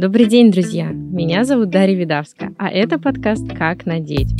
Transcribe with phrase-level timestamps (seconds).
[0.00, 0.90] Добрый день, друзья!
[0.92, 4.30] Меня зовут Дарья Видавска, а это подкаст «Как надеть».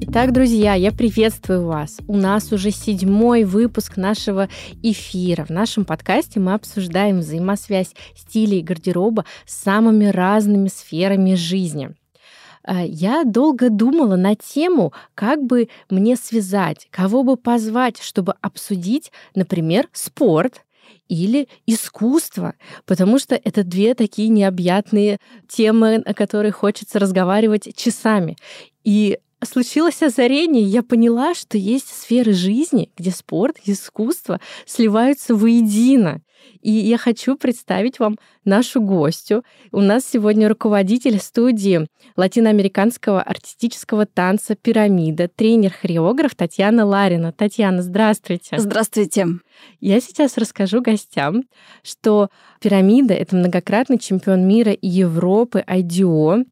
[0.00, 1.98] Итак, друзья, я приветствую вас.
[2.08, 4.48] У нас уже седьмой выпуск нашего
[4.82, 5.44] эфира.
[5.44, 11.94] В нашем подкасте мы обсуждаем взаимосвязь стилей гардероба с самыми разными сферами жизни.
[12.66, 19.12] Э, я долго думала на тему, как бы мне связать, кого бы позвать, чтобы обсудить,
[19.36, 20.64] например, спорт,
[21.08, 22.54] или искусство,
[22.86, 25.18] потому что это две такие необъятные
[25.48, 28.36] темы, о которых хочется разговаривать часами.
[28.84, 36.20] И случилось озарение, я поняла, что есть сферы жизни, где спорт и искусство сливаются воедино.
[36.60, 39.44] И я хочу представить вам нашу гостю.
[39.70, 41.86] У нас сегодня руководитель студии
[42.16, 47.32] латиноамериканского артистического танца «Пирамида», тренер-хореограф Татьяна Ларина.
[47.32, 48.58] Татьяна, здравствуйте.
[48.58, 49.26] Здравствуйте.
[49.80, 51.44] Я сейчас расскажу гостям,
[51.82, 52.28] что
[52.60, 56.44] «Пирамида»— это многократный чемпион мира и Европы IDO,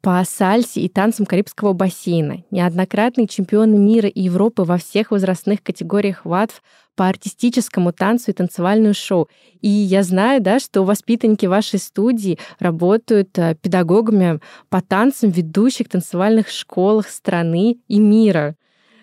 [0.00, 6.24] по сальсе и танцам Карибского бассейна, неоднократный чемпион мира и Европы во всех возрастных категориях
[6.24, 6.62] ВАТФ
[6.94, 9.28] по артистическому танцу и танцевальному шоу.
[9.60, 15.88] И я знаю, да, что воспитанники вашей студии работают э, педагогами по танцам в ведущих
[15.88, 18.56] танцевальных школах страны и мира.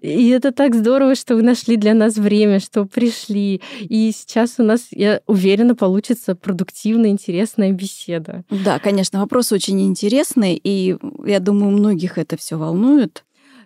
[0.06, 3.61] И это так здорово, что вы нашли для нас время, что пришли.
[3.80, 8.44] И сейчас у нас, я уверена, получится продуктивная, интересная беседа.
[8.50, 13.23] Да, конечно, вопрос очень интересный, и я думаю, многих это все волнует.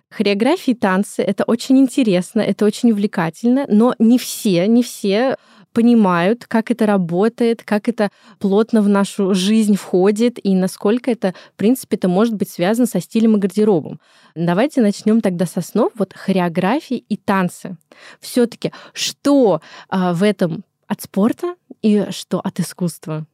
[0.08, 5.36] Хореографии танцы— это очень интересно, это очень увлекательно, но не все, не все
[5.72, 11.56] понимают, как это работает, как это плотно в нашу жизнь входит и насколько это, в
[11.56, 14.00] принципе, это может быть связано со стилем и гардеробом.
[14.34, 17.76] Давайте начнем тогда со снов, вот хореографии и танцы.
[18.20, 23.26] Все-таки что а, в этом от спорта и что от искусства?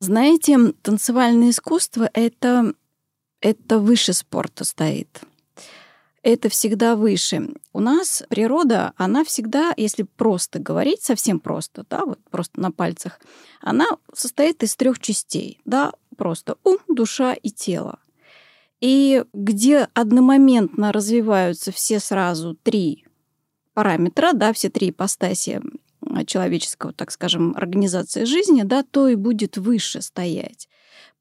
[0.00, 2.72] Знаете, танцевальное искусство это,
[3.40, 5.20] это выше спорта стоит
[6.22, 7.48] это всегда выше.
[7.72, 13.20] У нас природа, она всегда, если просто говорить, совсем просто, да, вот просто на пальцах,
[13.60, 17.98] она состоит из трех частей, да, просто ум, душа и тело.
[18.80, 23.06] И где одномоментно развиваются все сразу три
[23.74, 25.60] параметра, да, все три ипостаси
[26.26, 30.68] человеческого, так скажем, организации жизни, да, то и будет выше стоять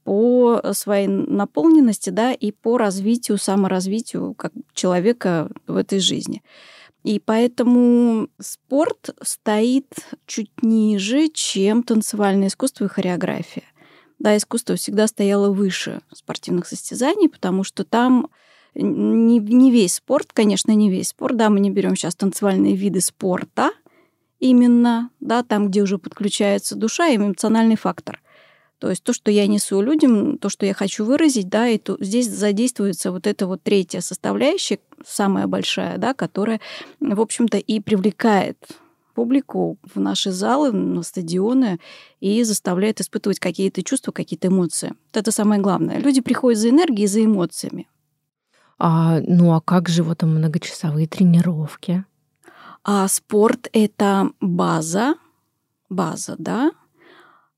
[0.10, 6.42] по своей наполненности, да, и по развитию, саморазвитию как человека в этой жизни.
[7.04, 9.86] И поэтому спорт стоит
[10.26, 13.66] чуть ниже, чем танцевальное искусство и хореография.
[14.18, 18.30] Да, искусство всегда стояло выше спортивных состязаний, потому что там
[18.74, 23.00] не, не весь спорт, конечно, не весь спорт, да, мы не берем сейчас танцевальные виды
[23.00, 23.70] спорта
[24.40, 28.20] именно, да, там, где уже подключается душа и эмоциональный фактор–
[28.80, 31.98] то есть то, что я несу людям, то, что я хочу выразить, да, и то,
[32.00, 36.62] здесь задействуется вот эта вот третья составляющая, самая большая, да, которая,
[37.00, 38.58] в общем-то, и привлекает
[39.14, 41.80] публику в наши залы, на стадионы
[42.22, 44.94] и заставляет испытывать какие-то чувства, какие-то эмоции.
[45.08, 46.00] Вот это самое главное.
[46.00, 47.90] Люди приходят за энергией, за эмоциями.
[48.78, 52.06] А, ну а как же вот многочасовые тренировки?
[52.86, 55.16] А спорт— это база,
[55.90, 56.72] база, да,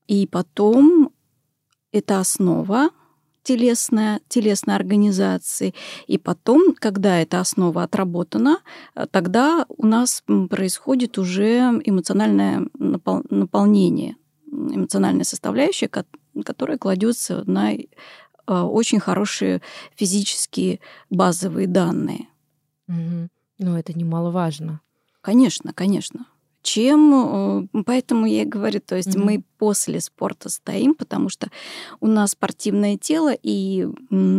[0.08, 1.11] и потом
[1.92, 2.90] это основа
[3.42, 5.74] телесная, телесной организации.
[6.06, 8.60] И потом, когда эта основа отработана,
[8.94, 14.16] э, тогда у нас происходит уже эмоциональное наполнение,
[14.46, 17.84] эмоциональная составляющая, которая кладется на э,
[18.46, 19.60] очень хорошие
[19.96, 22.28] физические базовые данные.
[22.88, 23.28] Угу.
[23.58, 24.80] Ну, это немаловажно.
[25.20, 26.26] Конечно, конечно
[26.62, 29.24] чем, э, поэтому я говорю, то есть mm-hmm.
[29.24, 31.48] мы после спорта стоим, потому что
[32.00, 33.86] у нас спортивное тело и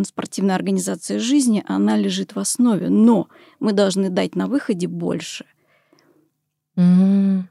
[0.05, 3.27] спортивная организация жизни, она лежит в основе, но
[3.59, 5.45] мы должны дать на выходе больше.
[6.75, 7.43] Mm-hmm.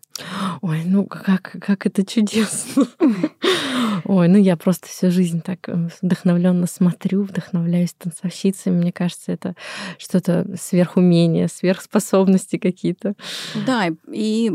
[0.63, 2.87] Ой, ну как, как это чудесно.
[4.05, 8.79] Ой, ну я просто всю жизнь так э, вдохновленно смотрю, вдохновляюсь танцовщицами.
[8.79, 9.55] Мне кажется, это
[9.99, 13.15] что-то сверхумение, сверхспособности какие-то.
[13.67, 14.53] Да, и,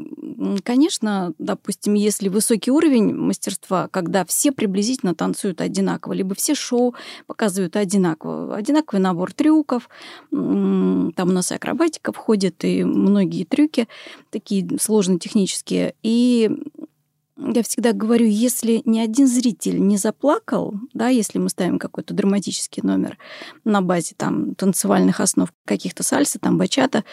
[0.64, 6.96] конечно, допустим, если высокий уровень мастерства, когда все приблизительно танцуют одинаково, либо все шоу
[7.26, 9.90] показывают одинаково, одинаковый набор трюков,
[10.32, 13.88] там у нас и акробатика входит, и многие трюки
[14.30, 15.96] такие сложные технические.
[16.04, 16.50] И
[17.38, 22.82] я всегда говорю, если ни один зритель не заплакал, да, если мы ставим какой-то драматический
[22.84, 23.18] номер
[23.64, 27.04] на базе там танцевальных основ каких-то сальса, там бачата,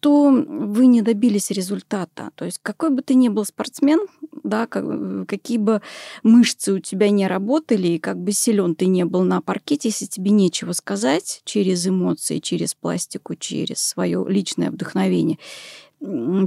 [0.00, 2.30] то вы не добились результата.
[2.34, 4.00] То есть какой бы ты ни был спортсмен,
[4.42, 4.84] да, как,
[5.26, 5.80] какие бы
[6.22, 10.06] мышцы у тебя не работали, и как бы силен ты не был на паркете, если
[10.06, 15.38] тебе нечего сказать через эмоции, через пластику, через свое личное вдохновение,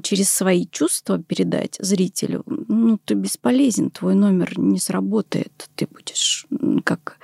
[0.04, 6.46] через свои чувства передать зрителю, ну, ты бесполезен, твой номер не сработает, ты будешь
[6.84, 7.18] как,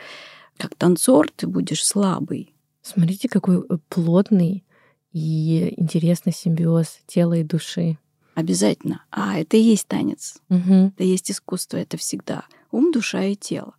[0.58, 2.54] как танцор, ты будешь слабый.
[2.82, 4.64] Смотрите, какой э, плотный
[5.12, 7.98] и интересный симбиоз тела и души.
[8.36, 9.06] Обязательно.
[9.12, 10.42] А это и есть танец.
[10.50, 10.92] Угу.
[10.96, 11.78] Это и есть искусство.
[11.78, 13.76] Это всегда ум, душа и тело.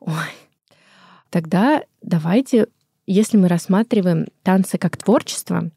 [0.00, 0.12] Ой.
[1.30, 2.66] Тогда давайте,
[3.06, 5.70] если мы рассматриваем танцы как творчество,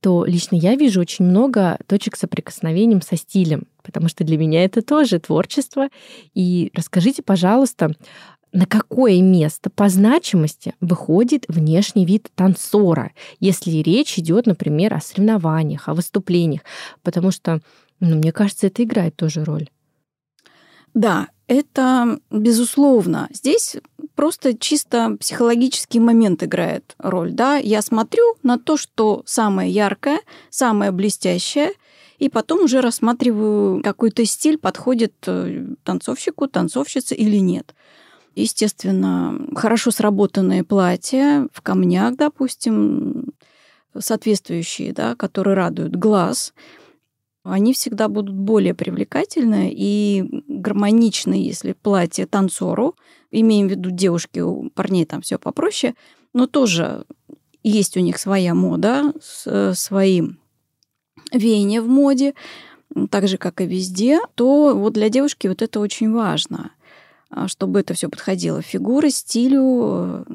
[0.00, 4.82] то лично я вижу очень много точек соприкосновения со стилем, потому что для меня это
[4.82, 5.88] тоже творчество.
[6.34, 7.92] И расскажите, пожалуйста,
[8.52, 15.88] на какое место по значимости выходит внешний вид танцора, если речь идет, например, о соревнованиях,
[15.88, 16.62] о выступлениях,
[17.02, 17.60] потому что,
[18.00, 19.68] ну, мне кажется, это играет тоже роль.
[20.94, 23.28] Да, это безусловно.
[23.32, 23.76] Здесь
[24.14, 27.32] просто чисто психологический момент играет роль.
[27.32, 27.56] Да?
[27.56, 31.72] Я смотрю на то, что самое яркое, самое блестящее,
[32.18, 37.74] и потом уже рассматриваю, какой-то стиль подходит э, танцовщику, танцовщице или нет.
[38.34, 43.32] Естественно, хорошо сработанные платья в камнях, допустим,
[43.98, 46.52] соответствующие, да, которые радуют глаз–
[47.50, 52.96] они всегда будут более привлекательны и гармоничны, если платье танцору,
[53.30, 55.94] имеем в виду девушки, у парней там все попроще,
[56.32, 57.04] но тоже
[57.62, 60.22] есть у них своя мода, свои
[61.32, 62.34] веяния в моде,
[63.10, 66.72] так же, как и везде, то вот для девушки вот это очень важно,
[67.30, 70.26] а, чтобы это все подходило фигуре, стилю,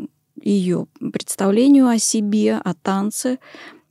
[0.41, 3.39] ее представлению о себе, о танце,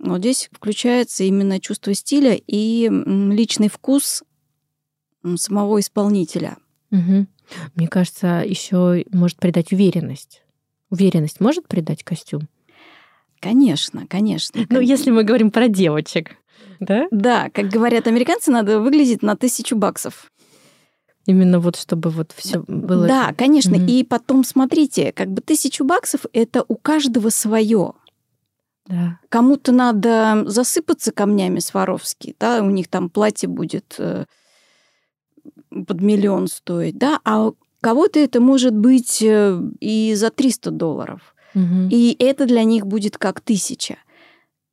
[0.02, 4.24] вот здесь включается именно чувство стиля и личный вкус
[5.36, 6.56] самого исполнителя.
[6.90, 7.26] Угу.
[7.76, 10.42] Мне кажется, еще может придать уверенность.
[10.90, 12.48] Уверенность может придать костюм?
[13.40, 14.66] Конечно, конечно.
[14.68, 16.36] Ну, если мы говорим про девочек,
[16.80, 17.06] да?
[17.10, 20.32] Да, как говорят американцы, надо выглядеть на тысячу баксов.
[21.26, 23.06] Именно вот чтобы вот все было.
[23.06, 23.76] Да, конечно.
[23.76, 23.84] Угу.
[23.84, 27.92] И потом смотрите, как бы тысячу баксов это у каждого свое.
[28.86, 29.18] Да.
[29.28, 34.24] Кому-то надо засыпаться камнями Сваровски, да, у них там платье будет э,
[35.70, 41.34] под миллион стоить, да, а у кого-то это может быть э, и за 300 долларов.
[41.54, 41.88] Угу.
[41.90, 43.98] И это для них будет как тысяча.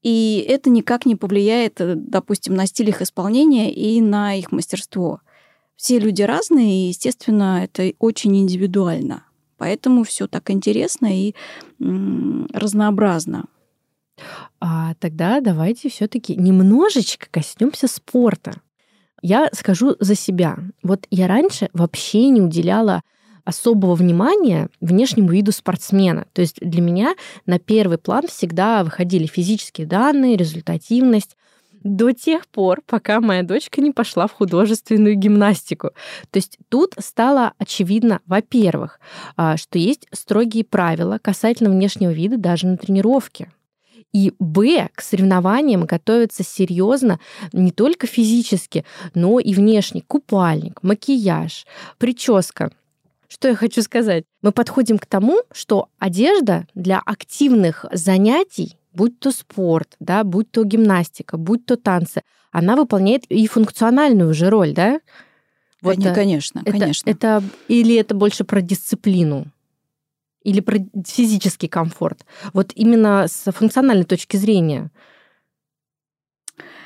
[0.01, 5.21] И это никак не повлияет, э, допустим, на стиль их исполнения и на их мастерство.
[5.75, 9.23] Все люди разные, и, естественно, это очень индивидуально.
[9.57, 11.35] Поэтому все так интересно и
[11.79, 13.45] разнообразно.
[14.59, 18.61] А тогда давайте все-таки немножечко коснемся спорта.
[19.21, 20.57] Я скажу за себя.
[20.83, 23.01] Вот я раньше вообще не уделяла
[23.43, 26.25] особого внимания внешнему виду спортсмена.
[26.33, 31.35] То есть для меня на первый план всегда выходили физические данные, результативность
[31.83, 35.91] до тех пор, пока моя дочка не пошла в художественную гимнастику.
[36.29, 38.99] То есть тут стало очевидно, во-первых,
[39.37, 43.51] а, что есть строгие правила касательно внешнего вида даже на тренировке.
[44.11, 47.19] И Б, к соревнованиям готовиться серьезно
[47.53, 50.03] не только физически, но и внешне.
[50.07, 51.65] Купальник, макияж,
[51.97, 52.71] прическа.
[53.27, 54.23] Что я хочу сказать?
[54.41, 60.63] Мы подходим к тому, что одежда для активных занятий, будь то спорт, да, будь то
[60.63, 64.99] гимнастика, будь то танцы, она выполняет и функциональную уже роль, да?
[65.81, 67.09] Вот, конечно, это, конечно.
[67.09, 69.45] Это, или это больше про дисциплину?
[70.43, 72.25] Или про физический комфорт?
[72.53, 74.91] Вот именно с функциональной точки зрения.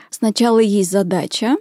[0.09, 1.55] Сначала есть задача,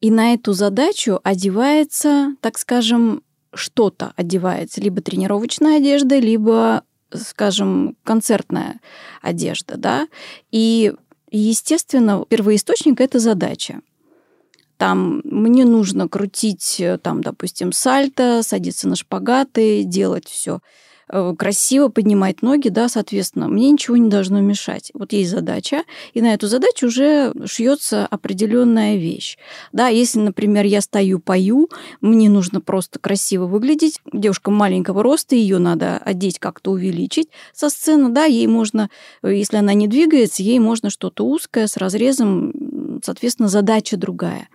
[0.00, 3.22] и на эту задачу одевается, так скажем,
[3.54, 4.80] что-то одевается.
[4.80, 8.80] Либо тренировочная одежда, либо, скажем, концертная
[9.20, 9.76] одежда.
[9.76, 10.08] Да?
[10.50, 10.92] И,
[11.30, 13.80] естественно, первоисточник— это задача
[14.78, 20.58] там мне нужно крутить, там, допустим, сальто, садиться на шпагаты, делать все Э,
[21.36, 24.90] красиво поднимать ноги, да, соответственно, мне ничего не должно мешать.
[24.94, 29.36] Вот есть задача, и на эту задачу уже шьется определенная вещь.
[29.72, 31.68] Да, если, например, я стою, пою,
[32.00, 34.00] мне нужно просто красиво выглядеть.
[34.12, 38.88] Девушка маленького роста, ее надо одеть как-то увеличить со сцены, да, ей можно,
[39.22, 44.48] э, если она не двигается, ей можно что-то узкое с разрезом, соответственно, задача другая.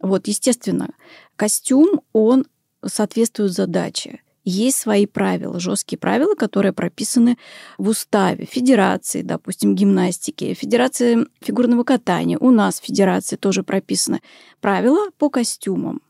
[0.00, 0.90] Вот, естественно,
[1.36, 2.44] костюм, он
[2.84, 7.38] соответствует задаче есть свои правила, жесткие правила, которые прописаны
[7.78, 12.38] в уставе Федерации, допустим, гимнастики, Федерации фигурного катания.
[12.38, 14.20] У нас в Федерации тоже прописаны
[14.60, 16.02] правила по костюмам.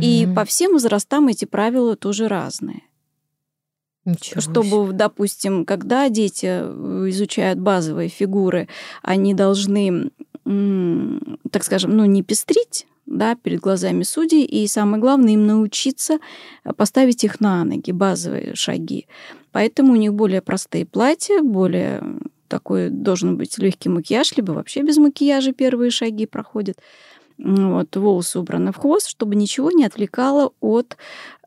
[0.00, 2.80] И по всем возрастам эти правила тоже разные.
[4.04, 4.92] Ничего Чтобы, себе.
[4.92, 8.68] допустим, когда дети э, изучают базовые фигуры,
[9.02, 10.10] они должны,
[10.44, 16.18] так скажем, ну, не пестрить, да, перед глазами судей, и самое главное им научиться
[16.76, 19.06] поставить их на ноги, базовые шаги.
[19.50, 22.02] Поэтому у них более простые платья, более
[22.48, 26.78] такой должен быть легкий макияж, либо вообще без макияжа первые шаги проходят.
[27.38, 30.96] Вот, волосы убраны в хвост, чтобы ничего не отвлекало от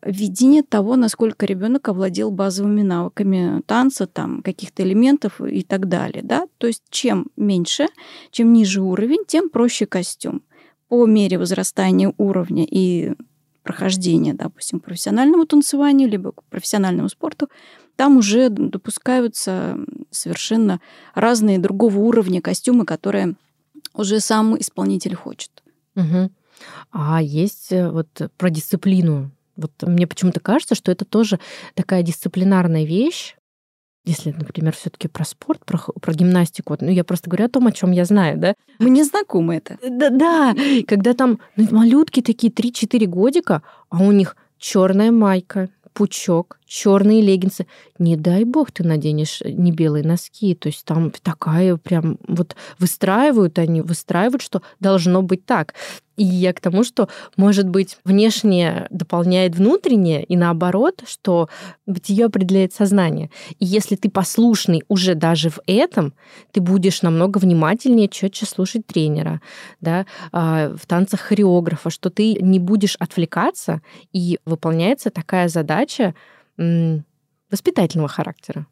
[0.04, 6.22] видения того, насколько ребенок овладел базовыми навыками танца, там, каких-то элементов и так далее.
[6.24, 6.48] Да?
[6.58, 7.88] То есть чем меньше,
[8.32, 10.42] чем ниже уровень, тем проще костюм.
[10.88, 13.14] По мере возрастания уровня и
[13.64, 17.50] прохождения, допустим, к профессиональному танцеванию, либо к профессиональному спорту,
[17.96, 19.78] там уже допускаются
[20.12, 20.80] совершенно
[21.16, 23.36] разные другого уровня костюмы, которые
[23.94, 25.64] уже сам исполнитель хочет.
[25.96, 26.32] Мгм.
[26.92, 29.32] А есть э, вот про дисциплину.
[29.56, 31.40] Вот мне почему-то кажется, что это тоже
[31.74, 33.36] такая дисциплинарная вещь.
[34.06, 37.66] Если, например, все-таки про спорт, про, про гимнастику, вот, ну я просто говорю о том,
[37.66, 38.54] о чем я знаю, да?
[38.78, 39.78] Мне знакомо это.
[39.82, 40.56] Да, да,
[40.88, 47.68] когда там ну, малютки такие 3-4 годика, а у них черная майка, пучок, черные леггинсы.
[48.00, 50.56] Не дай бог ты наденешь не белые носки.
[50.56, 55.74] То есть там такая прям вот выстраивают они, выстраивают, что должно быть так.
[56.18, 61.50] И я к тому, что, может быть, внешнее дополняет внутреннее, и наоборот, что
[61.86, 63.30] бытие определяет сознание.
[63.60, 66.14] И если ты послушный уже даже в этом,
[66.52, 69.42] ты будешь намного внимательнее, четче слушать тренера,
[69.82, 73.82] да, а, в танцах хореографа, что ты не будешь отвлекаться,
[74.14, 76.16] и выполняется такая задача
[76.58, 78.68] воспитательного характера.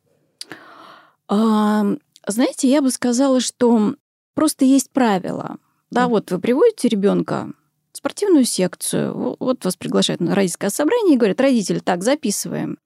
[1.27, 1.85] А,
[2.27, 3.95] знаете, я бы сказала, что
[4.33, 5.57] просто есть правила.
[5.91, 7.51] Да, вот вы приводите ребенка
[7.91, 12.79] в спортивную секцию, во- вот вас приглашают на родительское собрание и говорят, родители, так, записываем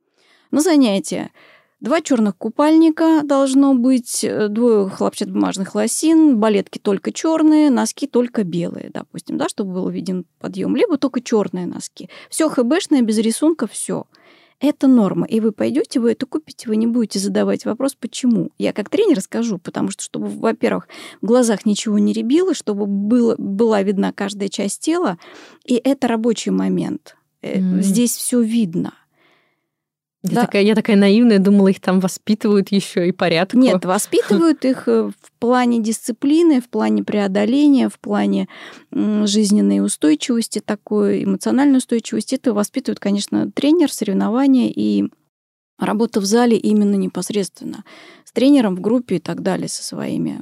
[0.51, 1.31] на занятия.
[1.79, 8.89] Два черных купальника должно быть, э, двое хлопчатобумажных лосин, балетки только черные, носки только белые,
[8.91, 12.09] допустим, да, чтобы был виден подъем, либо только черные носки.
[12.29, 14.05] Все хбшное, без рисунка, все.
[14.59, 15.27] Это норма.
[15.27, 18.49] И вы пойдете, вы это купите, вы не будете задавать вопрос, почему.
[18.57, 20.87] Я как тренер скажу, потому что, чтобы, во-первых,
[21.21, 25.19] в глазах ничего не рябило, чтобы было, была видна каждая часть тела,
[25.63, 27.15] и это рабочий момент.
[27.43, 27.81] М.
[27.81, 28.93] Здесь все видно.
[30.23, 30.45] Я, Да.
[30.45, 33.57] такая, я такая наивная, думала, их там воспитывают еще и порядку.
[33.57, 38.47] Нет, воспитывают их э, в плане дисциплины, в плане преодоления, в плане
[38.91, 42.35] жизненной устойчивости, такой эмоциональной устойчивости.
[42.35, 45.05] Это воспитывает, конечно, тренер, соревнования и
[45.79, 47.83] работа в зале именно непосредственно
[48.25, 50.39] с тренером в группе и так далее, со своими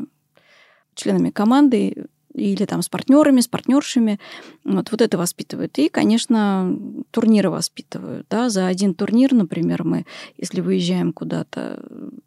[0.95, 2.05] членами команды
[2.35, 4.19] или там с партнерами, с партнершами.
[4.63, 5.77] Вот, вот это воспитывают.
[5.77, 6.77] И, конечно,
[7.11, 8.27] турниры воспитывают.
[8.29, 8.49] Да?
[8.49, 10.05] За один турнир, например, мы,
[10.37, 11.83] если выезжаем куда-то,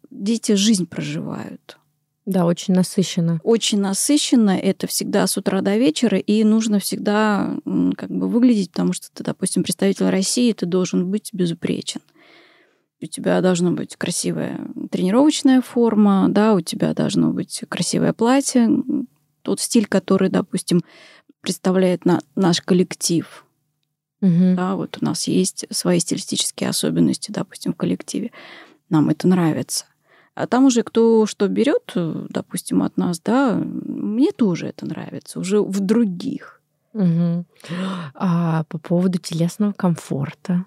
[0.09, 1.77] дети жизнь проживают.
[2.25, 3.39] Да, очень насыщенно.
[3.43, 7.55] Очень насыщенно, это всегда с утра до вечера, и нужно всегда
[7.97, 12.01] как бы выглядеть, потому что ты, допустим, представитель России, ты должен быть безупречен.
[13.01, 14.59] У тебя должна быть красивая
[14.91, 18.69] тренировочная форма, да, у тебя должно быть красивое платье,
[19.41, 20.83] тот стиль, который, допустим,
[21.41, 23.45] представляет на, наш коллектив.
[24.21, 24.55] Мгм.
[24.55, 28.31] Да, вот у нас есть свои стилистические особенности, допустим, в коллективе.
[28.89, 29.85] Нам это нравится.
[30.35, 35.61] А там уже кто что берет, допустим, от нас, да, мне тоже это нравится, уже
[35.61, 36.61] в других.
[36.93, 37.45] Мгм.
[38.15, 40.65] А по поводу телесного комфорта.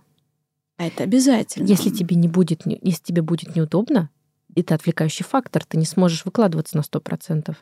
[0.77, 1.67] А это обязательно.
[1.67, 4.11] Если тебе не будет, если тебе будет неудобно,
[4.55, 7.57] это отвлекающий фактор, ты не сможешь выкладываться на 100%.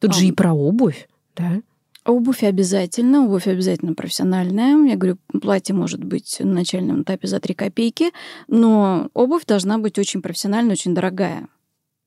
[0.00, 1.62] Тут же А, и про обувь, да?
[2.04, 4.76] Обувь обязательно, обувь обязательно профессиональная.
[4.86, 8.10] Я говорю, платье может быть на начальном этапе за 3 копейки,
[8.46, 11.48] но обувь должна быть очень профессиональная, очень дорогая.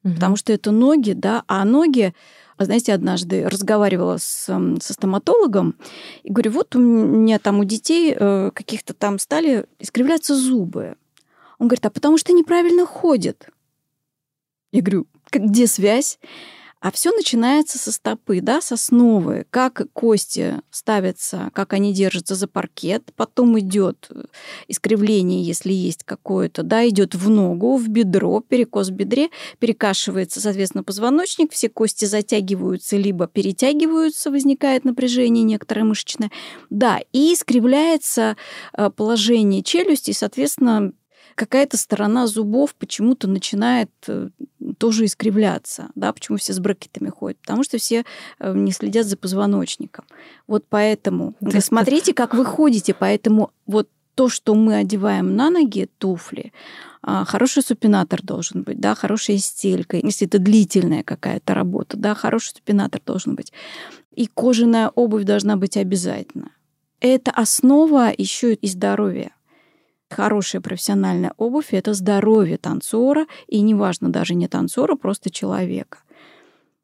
[0.03, 0.15] Мгм.
[0.15, 2.13] Потому что это ноги, да, а ноги,
[2.57, 5.75] а знаете, однажды разговаривала с, со стоматологом
[6.23, 10.95] и говорю, вот у меня там у детей э, каких-то там стали искривляться зубы.
[11.57, 13.49] Он говорит, а потому что неправильно ходят.
[14.71, 16.19] Я говорю, «Как- где связь?
[16.79, 22.47] А все начинается со стопы, да, с основы, как кости ставятся, как они держатся за
[22.47, 24.09] паркет, потом идет
[24.67, 30.83] искривление, если есть какое-то, да, идет в ногу, в бедро, перекос в бедре, перекашивается, соответственно,
[30.83, 36.31] позвоночник, все кости затягиваются, либо перетягиваются, возникает напряжение некоторое мышечное,
[36.69, 38.37] да, и искривляется
[38.77, 40.93] э, положение челюсти, соответственно,
[41.37, 44.29] какая-то сторона зубов почему-то начинает э,
[44.79, 48.03] тоже искривляться, да, почему все с брекетами ходят, потому что все
[48.39, 50.05] э, не следят за позвоночником.
[50.47, 55.87] Вот поэтому, да, смотрите, как вы ходите, поэтому вот то, что мы одеваем на ноги,
[55.99, 56.51] туфли,
[57.03, 62.55] а, хороший супинатор должен быть, да, хорошая стелька, если это длительная какая-то работа, да, хороший
[62.55, 63.53] супинатор должен быть.
[64.15, 66.49] И кожаная обувь должна быть обязательно.
[66.99, 69.36] Это основа еще и здоровья.
[70.09, 75.99] Хорошая профессиональная обувь— это здоровье танцора, и неважно даже не танцора, просто человека.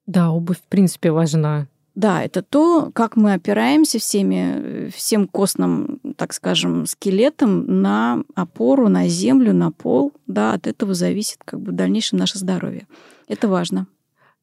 [0.06, 1.68] Да, обувь, в принципе, важна.
[1.96, 9.08] Да, это то, как мы опираемся всеми, всем костным, так скажем, скелетом на опору, на
[9.08, 10.12] землю, на пол.
[10.25, 12.88] Да, от этого зависит как бы в дальнейшем наше здоровье.
[13.27, 13.88] Это важно.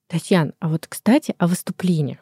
[0.06, 2.18] Татьяна, а вот, кстати, о выступлениях.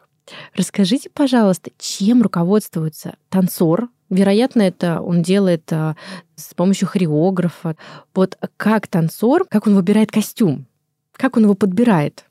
[0.55, 3.89] Расскажите, пожалуйста, чем руководствуется танцор?
[4.09, 5.95] Вероятно, это он делает а,
[6.35, 7.75] с помощью хореографа.
[8.15, 10.65] Вот как танцор, как он выбирает костюм?
[11.13, 12.25] Как он его подбирает?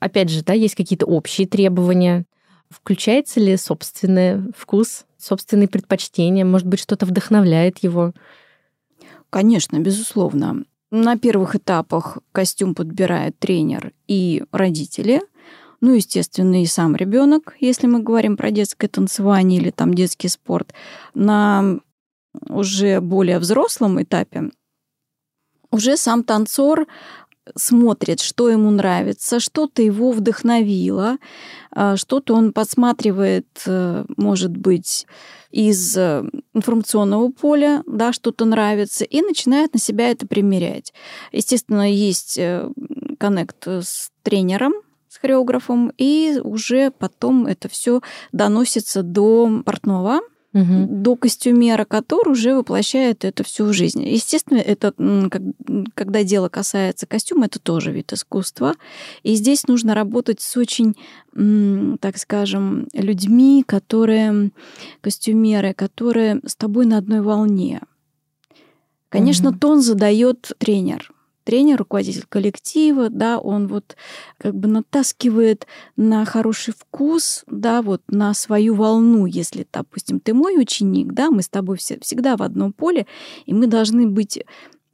[0.00, 2.24] Опять же, да, есть какие-то общие требования.
[2.68, 6.44] Включается ли собственный вкус, собственные предпочтения?
[6.44, 8.12] Может быть, что-то вдохновляет его?
[9.28, 10.64] Конечно, безусловно.
[10.90, 15.20] На первых этапах костюм подбирает тренер и родители.
[15.80, 20.74] Ну, естественно, и сам ребенок, если мы говорим про детское танцевание или там детский спорт.
[21.14, 21.80] На
[22.48, 24.50] уже более взрослом этапе
[25.70, 26.86] уже сам танцор
[27.56, 31.18] смотрит, что ему нравится, что-то его вдохновило,
[31.72, 35.06] а, что-то он подсматривает, э, может быть,
[35.50, 36.22] из э,
[36.54, 40.92] информационного поля, да, что-то нравится, и начинает на себя это примерять.
[41.32, 42.70] Естественно, есть э,
[43.18, 44.74] коннект с тренером,
[45.10, 48.00] с хореографом, и уже потом это все
[48.30, 50.20] доносится до портного,
[50.52, 50.86] угу.
[50.88, 54.06] до костюмера, который уже воплощает это всю в жизнь.
[54.06, 54.94] Естественно, это,
[55.94, 58.76] когда дело касается костюма, это тоже вид искусства.
[59.24, 60.94] И здесь нужно работать с очень,
[61.98, 64.52] так скажем, людьми, которые,
[65.00, 67.80] костюмеры, которые с тобой на одной волне.
[69.08, 69.58] Конечно, угу.
[69.58, 71.12] тон задает тренер
[71.44, 73.96] тренер, руководитель коллектива, да, он вот
[74.38, 80.60] как бы натаскивает на хороший вкус, да, вот на свою волну, если, допустим, ты мой
[80.60, 83.06] ученик, да, мы с тобой все, всегда в одном поле,
[83.46, 84.42] и мы должны быть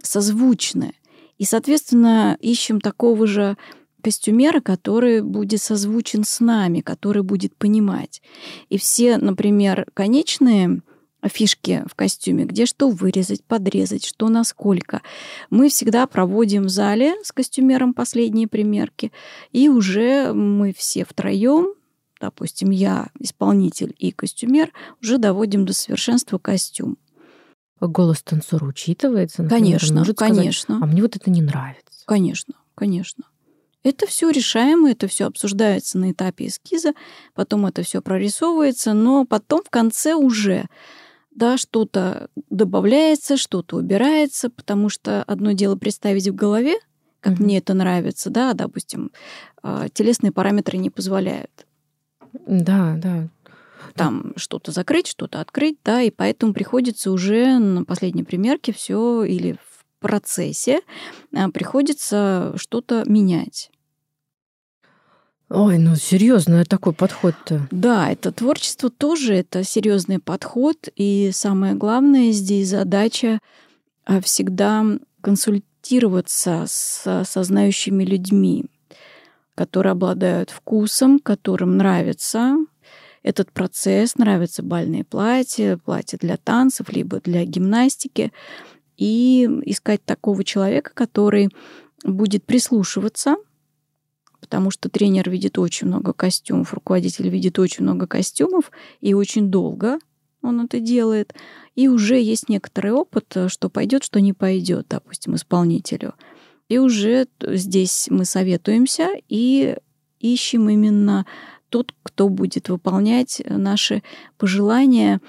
[0.02, 0.94] созвучны.
[1.38, 3.56] И, соответственно, ищем такого же
[4.02, 8.22] костюмера, который будет созвучен с нами, который будет понимать.
[8.68, 10.80] И все, например, конечные
[11.24, 15.02] фишки в костюме, где что вырезать, подрезать, что насколько.
[15.50, 19.12] Мы всегда проводим в зале с костюмером последние примерки,
[19.52, 21.74] и уже мы все втроем,
[22.20, 26.96] допустим, я, исполнитель и костюмер, уже доводим до совершенства костюм.
[27.80, 29.42] Голос танцора учитывается?
[29.42, 30.76] Например, конечно, может конечно.
[30.76, 32.04] Сказать, а мне вот это не нравится.
[32.06, 33.24] Конечно, конечно.
[33.82, 36.94] Это все решаемо, это все обсуждается на этапе эскиза,
[37.34, 40.66] потом это все прорисовывается, но потом в конце уже
[41.36, 46.76] да, что-то добавляется, что-то убирается, потому что одно дело представить в голове,
[47.20, 47.42] как mm-hmm.
[47.42, 49.12] мне это нравится, да, допустим,
[49.62, 51.66] а, телесные параметры не позволяют.
[52.46, 53.28] Да, да.
[53.94, 59.52] Там что-то закрыть, что-то открыть, да, и поэтому приходится уже на последней примерке все или
[59.52, 60.80] в процессе
[61.34, 63.70] а, приходится что-то менять.
[65.48, 67.68] Ой, ну серьезно, такой подход-то.
[67.70, 73.38] Да, это творчество тоже это серьезный подход, и самое главное здесь задача
[74.04, 74.84] а, всегда
[75.20, 78.66] консультироваться с, со знающими людьми,
[79.54, 82.56] которые обладают вкусом, которым нравится
[83.22, 88.32] этот процесс, нравятся бальные платья, платья для танцев, либо для гимнастики,
[88.96, 91.50] и искать такого человека, который
[92.04, 93.36] будет прислушиваться
[94.40, 98.70] потому что тренер видит очень много костюмов, руководитель видит очень много костюмов,
[99.00, 99.98] и очень долго
[100.42, 101.34] он это делает,
[101.74, 106.14] и уже есть некоторый опыт, что пойдет, что не пойдет, допустим, исполнителю.
[106.68, 109.76] И уже здесь мы советуемся и
[110.20, 111.26] ищем именно
[111.68, 114.02] тот, кто будет выполнять наши
[114.38, 115.20] пожелания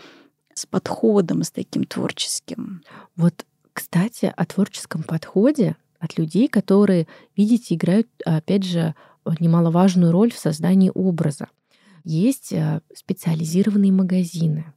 [0.53, 2.83] с подходом, с таким творческим.
[3.15, 8.95] Вот, кстати, о творческом подходе от людей, которые, видите, играют, опять же,
[9.39, 11.47] немаловажную роль в создании образа.
[12.03, 14.73] Есть э, специализированные магазины,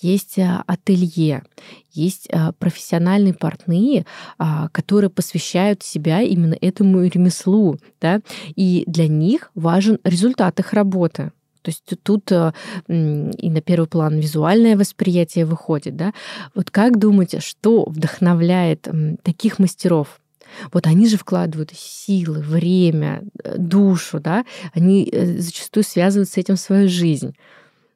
[0.00, 1.44] есть э, ателье,
[1.92, 4.06] есть э, профессиональные портные,
[4.38, 8.22] а, которые посвящают себя именно этому ремеслу, да,
[8.56, 11.30] и для них важен результат их работы.
[11.62, 16.12] То есть тут и на первый план визуальное восприятие выходит, да?
[16.54, 18.86] Вот как думаете, что вдохновляет
[19.22, 20.20] таких мастеров?
[20.72, 24.44] Вот они же вкладывают силы, время, э, душу, да?
[24.72, 27.34] Они э, зачастую связывают с этим свою жизнь.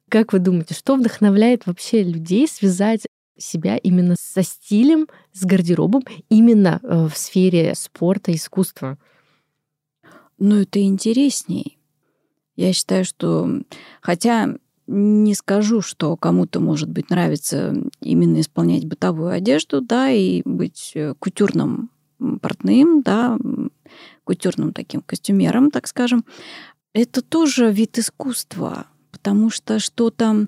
[0.08, 3.06] Как вы думаете, что вдохновляет вообще людей связать
[3.36, 8.98] себя именно со стилем, с гардеробом, именно э, в сфере спорта, искусства?
[10.38, 11.78] Ну, это интересней.
[12.56, 13.48] Я считаю, что
[14.00, 14.56] хотя
[14.88, 21.90] не скажу, что кому-то, может быть, нравится именно исполнять бытовую одежду, да, и быть кутюрным
[22.40, 23.38] портным, да,
[24.24, 26.24] кутюрным таким костюмером, так скажем.
[26.92, 30.46] Это тоже вид искусства, потому что что-то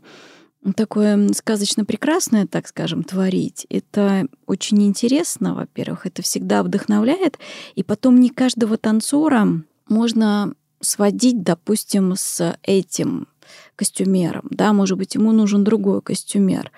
[0.76, 7.38] такое сказочно прекрасное, так скажем, творить, это очень интересно, во-первых, это всегда вдохновляет,
[7.74, 9.46] и потом не каждого танцора
[9.88, 13.26] можно сводить, допустим, с этим
[13.80, 16.70] костюмером, да, может быть, ему нужен другой костюмер.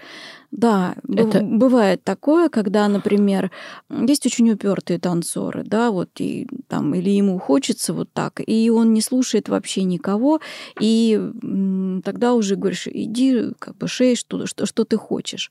[0.52, 1.40] Да, это...
[1.42, 3.50] бывает такое, когда, например,
[3.90, 8.92] есть очень упертые танцоры, да, вот и там или ему хочется вот так, и он
[8.92, 10.40] не слушает вообще никого,
[10.78, 11.20] и
[12.04, 15.50] тогда уже говоришь, иди как бы шей, что, что, что ты хочешь,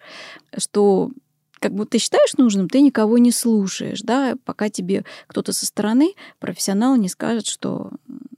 [0.57, 1.11] что
[1.59, 6.13] как бы ты считаешь нужным, ты никого не слушаешь, да, пока тебе кто-то со стороны,
[6.39, 7.91] профессионал, не скажет, что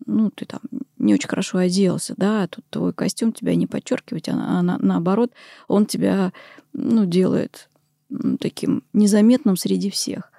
[0.05, 0.61] ну, ты там
[0.97, 5.31] не очень хорошо оделся, да, тут твой костюм тебя не подчеркивает, а, а на, наоборот,
[5.67, 6.33] он тебя,
[6.73, 7.69] ну, делает
[8.39, 10.31] таким незаметным среди всех.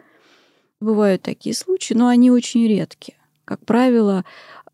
[0.80, 3.16] Бывают такие случаи, но они очень редкие.
[3.44, 4.24] Как правило,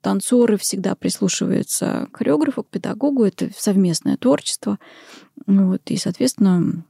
[0.01, 4.79] танцоры всегда прислушиваются к хореографу, к педагогу, это совместное творчество.
[5.47, 6.85] Вот, и, соответственно,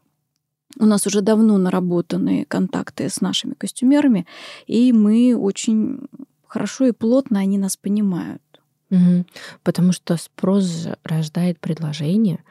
[0.79, 4.27] у нас уже давно наработаны контакты с нашими костюмерами,
[4.67, 6.09] и мы очень
[6.51, 8.43] хорошо и плотно они нас понимают.
[8.91, 9.25] Угу.
[9.63, 12.43] Потому что спрос рождает предложение.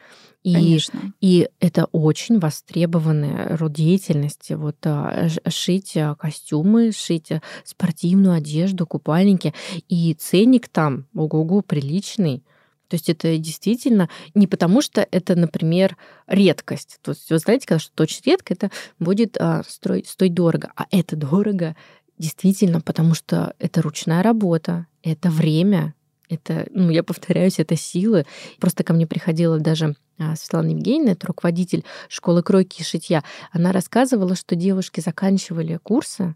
[0.42, 1.14] И, Конечно.
[1.20, 4.54] и это очень востребованный род деятельности.
[4.54, 9.54] Вот а, шить а, костюмы, шить а, спортивную одежду, купальники.
[9.90, 12.42] И ценник там, ого-го, приличный.
[12.88, 17.00] То есть это действительно не потому, что это, например, редкость.
[17.04, 20.72] То есть вы знаете, когда что-то очень редко, это будет а, стоить дорого.
[20.76, 21.76] А это дорого
[22.20, 25.96] действительно, потому что это ручная работа, это время,
[26.30, 28.26] это, ну, я повторяюсь, это силы.
[28.60, 33.24] Просто ко мне приходила даже а, Светлана Евгеньевна, это руководитель школы кройки и шитья.
[33.52, 36.36] Она рассказывала, что девушки заканчивали курсы,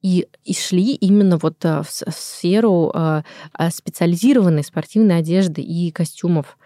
[0.00, 3.22] и, и шли именно вот а, в, в сферу а,
[3.70, 6.57] специализированной спортивной одежды и костюмов.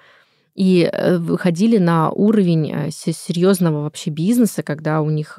[0.54, 5.38] И э, выходили на уровень э, серьезного вообще бизнеса, когда у них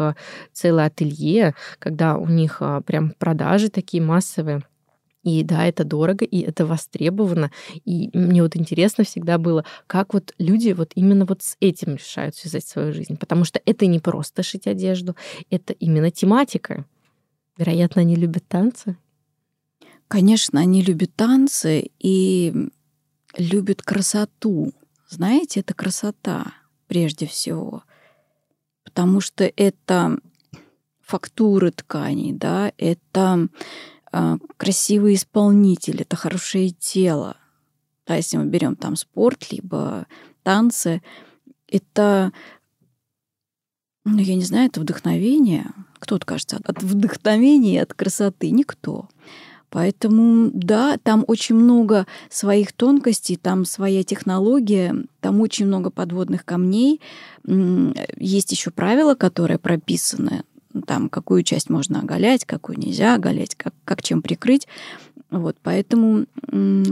[0.51, 4.63] целое ателье, когда у них прям продажи такие массовые.
[5.23, 7.49] И да, это дорого, и это востребовано.
[7.85, 12.35] И мне вот интересно всегда было, как вот люди вот именно вот с этим решают
[12.35, 13.17] связать свою жизнь.
[13.17, 15.15] Потому что это не просто шить одежду,
[15.49, 16.85] это именно тематика.
[17.57, 18.97] Вероятно, они любят танцы.
[20.09, 22.69] Конечно, они любят танцы и
[23.37, 24.73] любят красоту.
[25.13, 26.53] Знаете, это красота
[26.87, 27.83] прежде всего.
[28.83, 30.17] Потому что это
[31.01, 33.47] фактуры тканей, да, это
[34.11, 37.37] э, красивый исполнитель, это хорошее тело.
[38.07, 40.07] Да, если мы берем там спорт, либо
[40.41, 41.03] танцы,
[41.67, 42.33] это
[44.05, 45.67] ну, я не знаю, это вдохновение.
[45.99, 48.49] Кто откажется от вдохновения, от красоты?
[48.49, 49.09] Никто.
[49.73, 57.01] Поэтому, да, там очень много своих тонкостей, там своя технология, там очень много подводных камней.
[57.43, 60.43] Есть еще правила, которые прописаны,
[60.85, 64.67] там, какую часть можно оголять, какую нельзя оголять, как, как чем прикрыть.
[65.31, 66.27] Вот, поэтому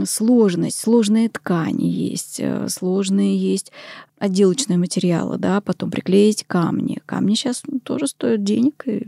[0.04, 3.70] сложность, сложные ткани есть, э, сложные есть
[4.18, 7.00] отделочные материалы, да, потом приклеить камни.
[7.06, 9.06] Камни сейчас тоже стоят денег, и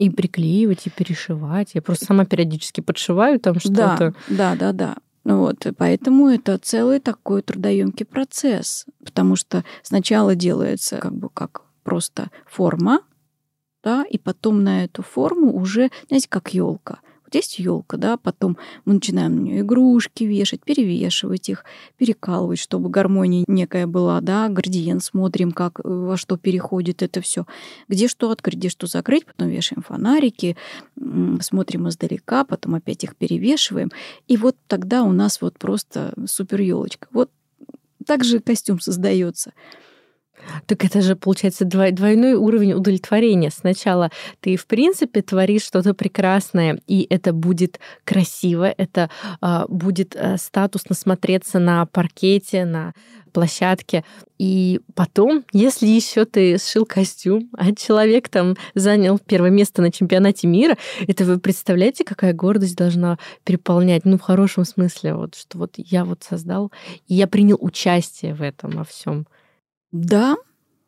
[0.00, 1.74] и приклеивать, и перешивать.
[1.74, 4.14] Я просто сама периодически подшиваю там что-то.
[4.28, 4.96] Да, да, да, да.
[5.24, 11.62] Вот, и поэтому это целый такой трудоемкий процесс, потому что сначала делается как бы как
[11.84, 13.02] просто форма,
[13.84, 17.00] да, и потом на эту форму уже, знаете, как елка.
[17.30, 21.64] Вот есть елка, да, потом мы начинаем на нее игрушки вешать, перевешивать их,
[21.96, 27.46] перекалывать, чтобы гармония некая была, да, градиент смотрим, как э, во что переходит это все,
[27.86, 30.56] где что открыть, где что закрыть, потом вешаем фонарики,
[31.40, 33.92] смотрим издалека, потом опять их перевешиваем,
[34.26, 37.06] и вот тогда у нас вот просто супер елочка.
[37.12, 37.30] Вот
[38.06, 39.52] так же костюм создается.
[40.66, 43.50] Так это же, получается, двойной уровень удовлетворения.
[43.50, 44.10] Сначала
[44.40, 49.10] ты, в принципе, творишь что-то прекрасное, и это будет красиво, это
[49.40, 52.94] э, будет статусно смотреться на паркете, на
[53.30, 54.04] площадке.
[54.38, 60.46] И потом, если еще ты сшил костюм, а человек там занял первое место на чемпионате
[60.46, 65.74] мира, это вы представляете, какая гордость должна переполнять, ну, в хорошем смысле, вот, что вот
[65.76, 66.72] я вот создал,
[67.08, 69.26] и я принял участие в этом во всем.
[69.92, 70.36] Да,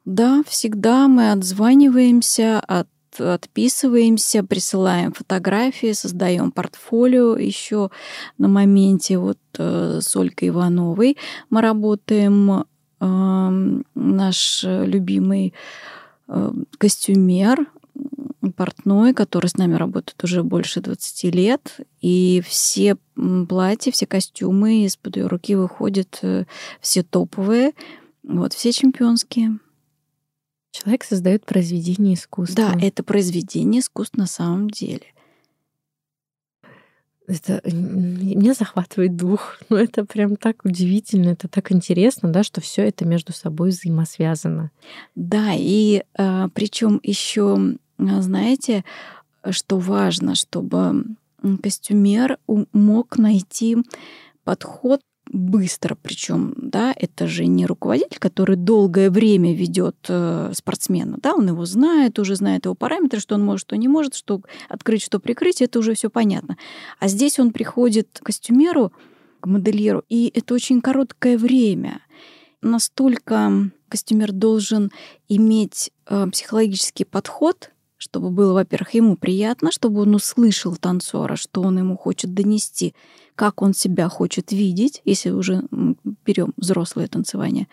[0.05, 2.88] да, всегда мы отзваниваемся, от
[3.19, 7.91] отписываемся, присылаем фотографии, создаем портфолио еще
[8.38, 9.19] на моменте.
[9.19, 11.19] Вот э, с Олькой Ивановой
[11.51, 12.65] мы работаем,
[13.01, 15.53] э, наш любимый
[16.29, 17.67] э, костюмер,
[18.57, 22.97] портной, который с нами работает уже больше 20 лет, и все
[23.49, 26.45] платья, все костюмы из-под ее руки выходят, э,
[26.81, 27.73] все топовые,
[28.22, 29.58] вот, все чемпионские.
[30.70, 32.70] Человек создает произведение искусства.
[32.72, 35.06] Да, это произведение искусства на самом деле.
[37.28, 39.58] Это меня захватывает дух.
[39.68, 44.70] Ну, это прям так удивительно, это так интересно, да, что все это между собой взаимосвязано.
[45.14, 48.85] Да, и а, причем еще, знаете,
[49.50, 51.04] что важно, чтобы
[51.62, 52.38] костюмер
[52.72, 53.78] мог найти
[54.44, 61.35] подход быстро, причем, да, это же не руководитель, который долгое время ведет э, спортсмена, да,
[61.35, 65.02] он его знает, уже знает его параметры, что он может, что не может, что открыть,
[65.02, 66.56] что прикрыть, это уже все понятно.
[66.98, 68.92] А здесь он приходит к костюмеру,
[69.40, 72.00] к модельеру, и это очень короткое время.
[72.61, 74.90] Настолько костюмер должен
[75.28, 77.70] иметь э, психологический подход
[78.02, 82.96] чтобы было, во-первых, ему приятно, чтобы он услышал танцора, что он ему хочет донести,
[83.35, 85.64] как он себя хочет видеть, если уже
[86.27, 87.68] берем взрослое танцевание.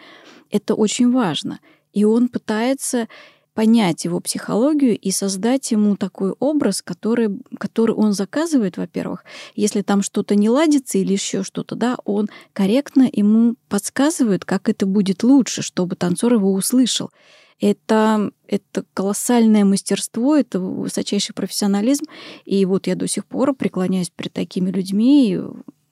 [0.51, 1.59] Это очень важно.
[1.93, 3.07] И он пытается
[3.53, 9.25] понять его психологию и создать ему такой образ, который, который он заказывает, во-первых.
[9.53, 14.85] Если там что-то не ладится или еще что-то, да, он корректно ему подсказывает, как это
[14.85, 17.11] будет лучше, чтобы танцор его услышал.
[17.59, 22.05] Это, это колоссальное мастерство, это высочайший профессионализм.
[22.45, 25.33] И вот я до сих пор преклоняюсь перед такими людьми.
[25.33, 25.41] И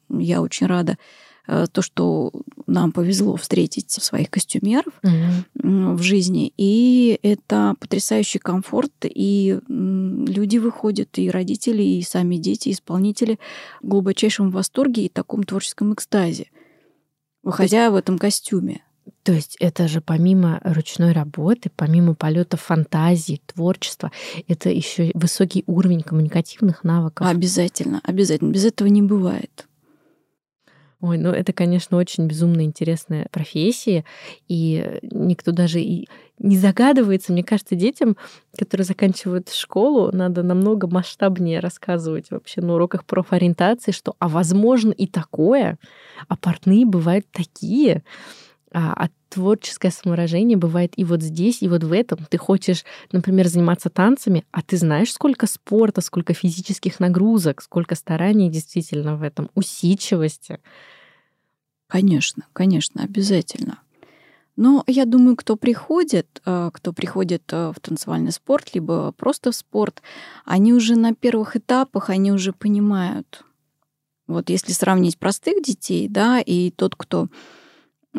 [0.09, 0.97] я очень рада
[1.45, 2.31] э, то, что
[2.67, 5.95] нам повезло встретить своих костюмеров mm-hmm.
[5.95, 6.53] в жизни.
[6.55, 8.93] И это потрясающий комфорт.
[9.03, 13.39] И люди выходят, и родители, и сами дети, и исполнители
[13.81, 16.49] в глубочайшем восторге и таком творческом экстазе,
[17.43, 17.91] выходя есть...
[17.91, 18.83] в этом костюме.
[19.23, 24.11] То есть это же помимо ручной работы, помимо полета фантазии, творчества,
[24.47, 27.27] это еще высокий уровень коммуникативных навыков.
[27.27, 28.51] Обязательно, обязательно.
[28.51, 29.67] Без этого не бывает.
[30.99, 34.03] Ой, ну это, конечно, очень безумно интересная профессия,
[34.47, 36.07] и никто даже и
[36.39, 37.31] не загадывается.
[37.31, 38.17] Мне кажется, детям,
[38.57, 45.05] которые заканчивают школу, надо намного масштабнее рассказывать вообще на уроках профориентации, что, а возможно и
[45.05, 45.77] такое,
[46.27, 48.03] а портные бывают такие.
[48.73, 52.19] А, а творческое самовыражение бывает и вот здесь, и вот в этом.
[52.29, 58.49] Ты хочешь, например, заниматься танцами, а ты знаешь, сколько спорта, сколько физических нагрузок, сколько стараний
[58.49, 60.59] действительно в этом, усидчивости.
[61.87, 63.79] Конечно, конечно, обязательно.
[64.57, 69.55] Но я думаю, кто приходит, э, кто приходит э, в танцевальный спорт, либо просто в
[69.55, 70.01] спорт,
[70.45, 73.43] они уже на первых этапах, они уже понимают.
[74.25, 77.29] Вот если сравнить простых детей, да, и тот, кто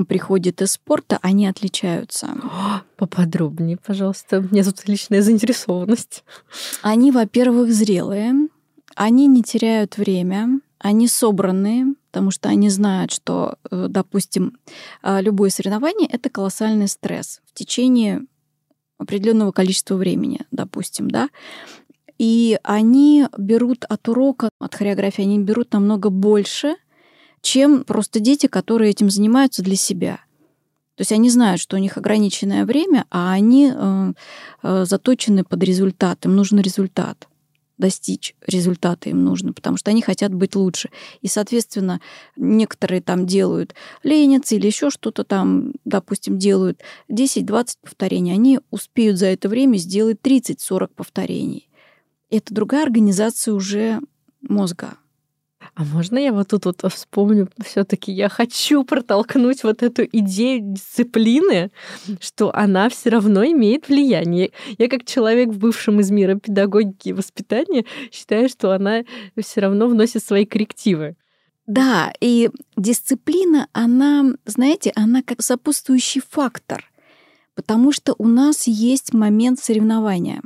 [0.04, 2.28] приходит из спорта, они отличаются.
[2.96, 4.38] Поподробнее, пожалуйста.
[4.38, 6.24] У меня тут личная заинтересованность.
[6.82, 8.48] Они, во-первых, зрелые,
[8.94, 14.58] они не теряют время, они собранные, потому что они знают, что, э, допустим,
[15.02, 18.22] а, любое соревнование— это колоссальный стресс в течение
[18.98, 21.28] определенного количества времени, допустим, да.
[22.18, 26.76] И они берут от урока, от хореографии, они берут намного больше—
[27.40, 30.20] чем просто дети, которые этим занимаются для себя.
[30.96, 34.12] То есть они знают, что у них ограниченное время, а они э,
[34.62, 36.24] э, заточены под результат.
[36.24, 37.28] Им нужен результат
[37.78, 40.90] достичь результата им нужно, потому что они хотят быть лучше.
[41.22, 42.00] И, соответственно,
[42.36, 48.34] некоторые там делают ленятся или еще что-то там, допустим, делают 10-20 повторений.
[48.34, 51.70] Они успеют за это время сделать 30-40 повторений.
[52.30, 54.00] Это другая организация уже
[54.42, 54.96] мозга.
[55.78, 61.70] А можно я вот тут вот вспомню, все-таки я хочу протолкнуть вот эту идею дисциплины,
[62.18, 64.50] что она все равно имеет влияние.
[64.76, 69.04] Я как человек в бывшем из мира педагогики и воспитания считаю, что она
[69.40, 71.14] все равно вносит свои коррективы.
[71.68, 76.90] Да, и дисциплина, она, знаете, она как сопутствующий фактор.
[77.54, 80.42] Потому что у нас есть момент соревнования.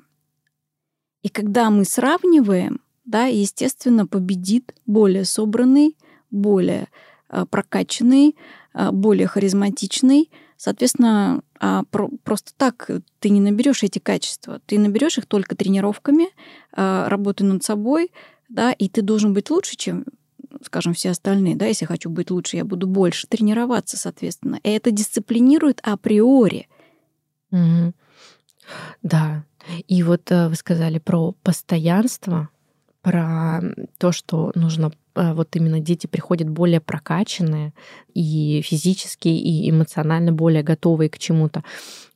[1.22, 5.96] И когда мы сравниваем, да, естественно, победит более собранный,
[6.30, 6.88] более
[7.28, 8.36] э, прокачанный,
[8.74, 10.30] э, более харизматичный.
[10.56, 12.88] Соответственно, а про, просто так
[13.18, 14.60] ты не наберешь эти качества.
[14.66, 16.28] Ты наберешь их только тренировками,
[16.76, 18.12] э, работой над собой,
[18.48, 20.04] да, и ты должен быть лучше, чем
[20.64, 24.60] скажем, все остальные, да, если хочу быть лучше, я буду больше тренироваться, соответственно.
[24.62, 26.68] И это дисциплинирует априори.
[27.50, 27.94] Угу.
[29.02, 29.44] Да.
[29.88, 32.50] И вот вы сказали про постоянство,
[33.02, 33.60] про
[33.98, 37.72] то, что нужно э, вот именно дети приходят более прокачанные
[38.14, 41.64] и физически, и эмоционально более готовые к чему-то.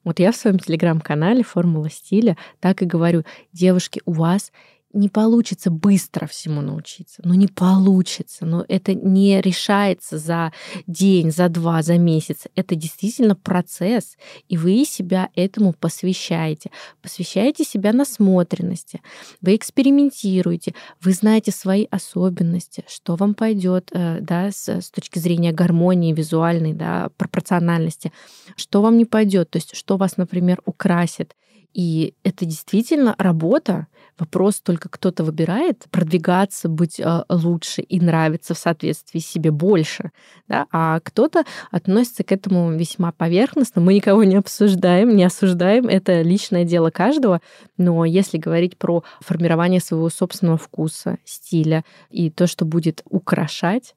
[0.05, 4.53] Вот я в своем телеграм-канале «Формула стиля» так и говорю, девушки, у вас
[4.96, 7.20] не получится быстро всему научиться.
[7.24, 8.46] Ну, не получится.
[8.46, 10.52] Но это не решается за
[10.87, 12.44] день, за два, за месяц.
[12.54, 14.16] Это действительно процесс.
[14.48, 16.70] И вы себя этому посвящаете.
[17.02, 19.00] Посвящаете себя насмотренности.
[19.40, 20.74] Вы экспериментируете.
[21.00, 26.72] Вы знаете свои особенности, что вам пойдет э, да, с, с точки зрения гармонии визуальной,
[26.72, 28.12] да, пропорциональности,
[28.56, 31.35] что вам не пойдет, то есть что вас, например, украсит.
[31.76, 33.87] И это действительно работа.
[34.18, 40.11] Вопрос только кто-то выбирает продвигаться, быть э, лучше и нравиться в соответствии себе больше,
[40.48, 40.66] да?
[40.72, 43.83] а кто-то относится к этому весьма поверхностно.
[43.83, 47.42] Мы никого не обсуждаем, не осуждаем, это личное дело каждого.
[47.76, 53.94] Но если говорить про формирование своего собственного вкуса, стиля и то, что будет украшать,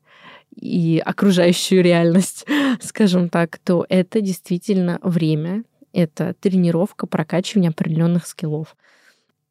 [0.55, 2.45] и окружающую реальность,
[2.81, 8.75] скажем так, то это действительно время, это тренировка, прокачивание определенных скиллов.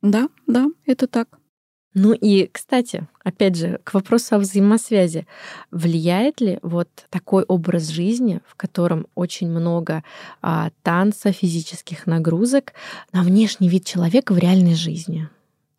[0.03, 1.39] Да, да, это так.
[1.95, 5.27] Ну и, кстати, опять же, к вопросу о взаимосвязи.
[5.71, 10.05] Влияет ли вот такой образ жизни, в котором очень много
[10.41, 12.75] а, танца, физических нагрузок,
[13.13, 15.29] на внешний вид человека в реальной жизни?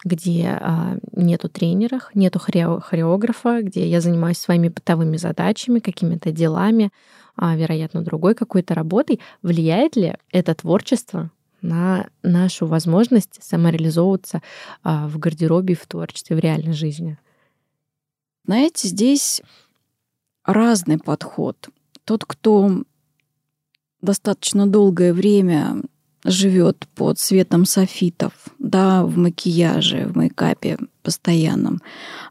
[0.06, 6.92] где а, нету тренеров, нету хореографа, где я занимаюсь своими бытовыми задачами, какими-то делами,
[7.36, 14.42] а, вероятно, другой какой-то работой, влияет ли это творчество на нашу возможность самореализовываться
[14.84, 17.18] а, в гардеробе, в творчестве, в реальной жизни?
[18.46, 19.42] Знаете, здесь
[20.44, 21.70] разный подход.
[22.06, 22.84] Тот, кто
[24.02, 25.82] достаточно долгое время
[26.24, 31.82] живет под светом софитов, да, в макияже, в мейкапе постоянном,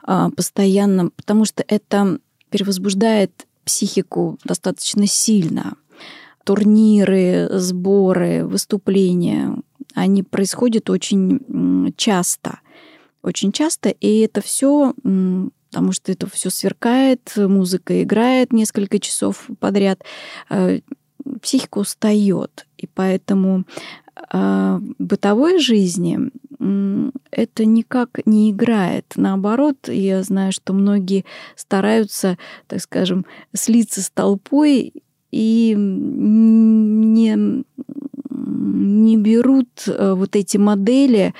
[0.02, 2.18] а, постоянно, потому что это
[2.50, 5.76] перевозбуждает психику достаточно сильно.
[6.48, 9.54] Турниры, сборы, выступления,
[9.94, 12.60] они происходят очень часто.
[13.22, 14.94] Очень часто, и это все
[15.70, 20.02] потому что это все сверкает, музыка играет несколько часов подряд,
[20.48, 20.80] э,
[21.42, 22.66] психика устает.
[22.78, 23.64] И поэтому
[24.32, 26.30] э, в бытовой жизни
[27.30, 29.12] это никак не играет.
[29.16, 34.94] Наоборот, я знаю, что многие стараются, так скажем, слиться с толпой
[35.30, 37.64] и не,
[38.30, 41.34] не берут э, вот эти модели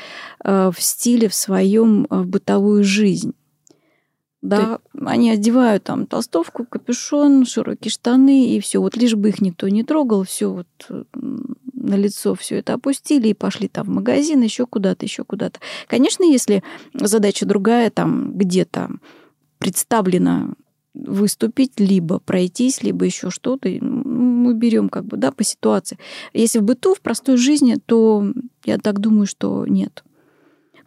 [0.45, 3.35] э, в стиле в своем э, в бытовую жизнь.
[4.41, 5.05] Да, Ты...
[5.05, 8.81] они одевают там толстовку, капюшон, широкие штаны и все.
[8.81, 10.67] Вот лишь бы их никто не трогал, все вот
[11.73, 15.61] на лицо все это опустили и пошли там в магазин, еще куда-то, еще куда-то.
[15.87, 16.63] Конечно, если
[16.95, 18.91] задача другая, там где-то
[19.59, 20.55] представлена
[21.07, 25.99] выступить, либо пройтись, либо еще что-то, мы берем как бы, да, по ситуации.
[26.33, 28.27] Если в быту, в простой жизни, то
[28.65, 30.05] я так думаю, что нет.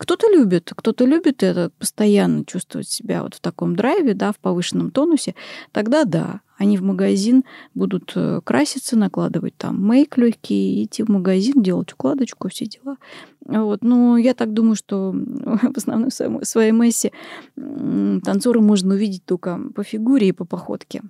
[0.02, 4.90] Кто-то любит, кто-то любит это постоянно чувствовать себя вот в таком драйве, да, в повышенном
[4.90, 5.36] тонусе,
[5.72, 7.44] тогда да, они в магазин
[7.76, 12.98] будут э, краситься, накладывать там мейк легкий, идти в магазин, делать укладочку, все дела.
[13.46, 13.84] Вот.
[13.84, 17.12] Но я так думаю, что в основной своей массе
[17.56, 21.04] танцоры можно увидеть только по фигуре и по походке.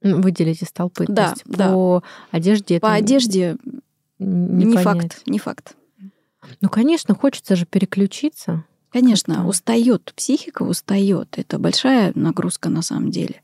[0.00, 1.06] Выделить из толпы.
[1.08, 1.72] Да, То есть да.
[1.72, 2.78] По одежде.
[2.78, 3.56] По одежде
[4.20, 5.74] не, не факт, не факт.
[6.60, 8.64] Ну, конечно, хочется же переключиться.
[8.90, 11.38] Конечно, устает, психика устает.
[11.38, 13.40] Это большая нагрузка на самом деле.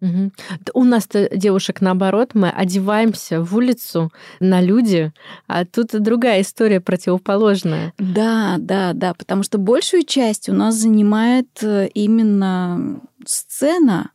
[0.00, 0.32] Угу.
[0.74, 5.12] У нас-то девушек наоборот, мы одеваемся в улицу на люди,
[5.46, 7.94] а тут другая история противоположная.
[7.98, 14.10] Да, да, да, потому что большую часть у нас занимает э, именно сцена,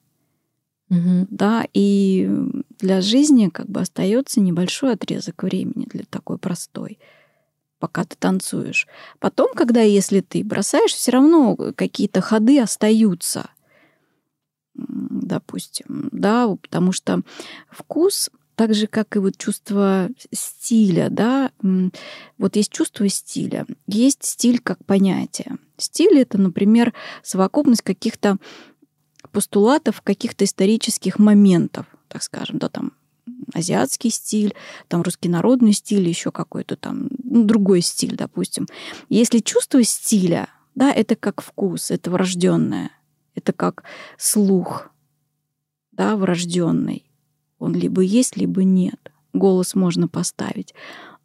[0.90, 1.26] угу.
[1.30, 2.30] да, и
[2.78, 7.00] для жизни как бы остается небольшой отрезок времени для такой простой
[7.80, 8.88] пока ты танцуешь.
[9.20, 13.50] Потом, когда если ты бросаешь, все равно какие-то ходы остаются,
[14.76, 17.22] допустим, да, потому что
[17.70, 21.52] вкус так же, как и вот чувство стиля, да,
[22.38, 25.58] вот есть чувство стиля, есть стиль как понятие.
[25.78, 28.38] Стиль— это, например, совокупность каких-то
[29.32, 32.92] постулатов, каких-то исторических моментов, так скажем, да, там
[33.54, 34.54] азиатский стиль,
[34.88, 38.68] там русский народный стиль, еще какой-то там ну, другой стиль, допустим.
[39.10, 42.92] Если чувство стиля, да, это как вкус, это врожденное,
[43.36, 43.84] это как
[44.18, 44.90] слух,
[45.92, 47.06] да, врожденный.
[47.60, 49.12] Он либо есть, либо нет.
[49.34, 50.74] Голос можно поставить.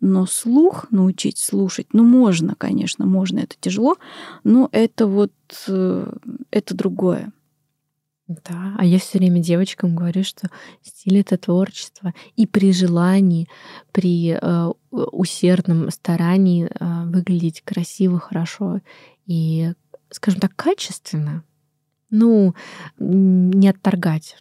[0.01, 3.97] Но слух научить слушать, ну, можно, конечно, можно, это тяжело,
[4.43, 5.33] но это вот,
[5.69, 6.13] э,
[6.51, 7.33] это другое.
[8.27, 10.49] Да, а я все время девочкам говорю, что
[10.83, 12.15] стиль это творчество.
[12.37, 13.49] И при желании,
[13.93, 18.81] при э, усердном старании э, выглядеть красиво, хорошо
[19.27, 19.73] и,
[20.11, 21.45] скажем так, качественно,
[22.09, 22.55] ну,
[22.99, 24.39] не отторгать.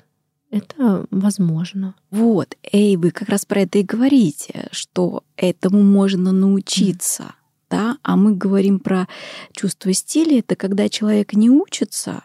[0.49, 1.95] Это возможно.
[2.11, 7.23] Вот, эй, вы как раз про это и говорите, что этому можно научиться.
[7.23, 7.33] Mm.
[7.71, 7.97] Да?
[8.03, 9.07] А мы говорим про
[9.51, 10.39] чувство стиля.
[10.39, 12.23] Это когда человек не учится,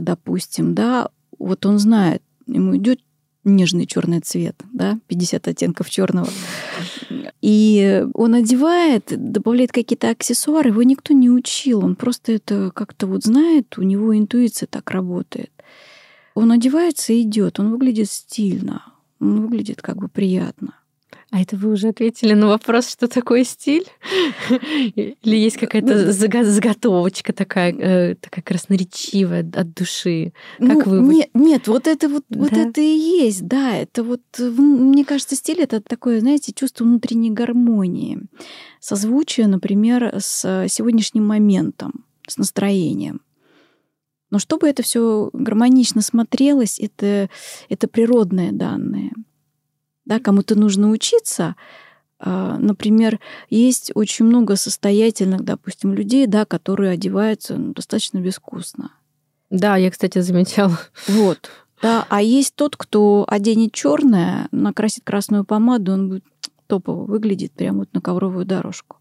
[0.00, 1.08] допустим, да,
[1.38, 3.00] вот он знает, ему идет
[3.44, 6.28] нежный черный цвет, да, 50 оттенков черного.
[7.40, 13.24] И он одевает, добавляет какие-то аксессуары, его никто не учил, он просто это как-то вот
[13.24, 15.52] знает, у него интуиция так работает.
[16.34, 20.74] Он одевается и идет, он выглядит стильно, он выглядит как бы приятно.
[21.30, 23.86] А это вы уже ответили на вопрос, что такое стиль?
[24.94, 30.32] Или есть какая-то ну, заготовочка такая, э, такая красноречивая от души?
[30.58, 31.14] Как ну, вы...
[31.14, 32.40] Нет, нет, вот это вот, да?
[32.40, 33.76] вот это и есть, да.
[33.76, 38.20] Это вот, мне кажется, стиль это такое, знаете, чувство внутренней гармонии.
[38.80, 43.20] Созвучие, например, с сегодняшним моментом, с настроением.
[44.30, 47.28] Но чтобы это все гармонично смотрелось, это,
[47.68, 49.12] это природные данные
[50.08, 51.54] да, кому-то нужно учиться.
[52.18, 58.90] А, например, есть очень много состоятельных, допустим, людей, да, которые одеваются ну, достаточно безвкусно.
[59.50, 60.78] Да, я, кстати, замечала.
[61.06, 61.50] Вот.
[61.80, 66.24] Да, а есть тот, кто оденет черное, накрасит красную помаду, он будет
[66.66, 68.96] топово выглядит прямо вот на ковровую дорожку.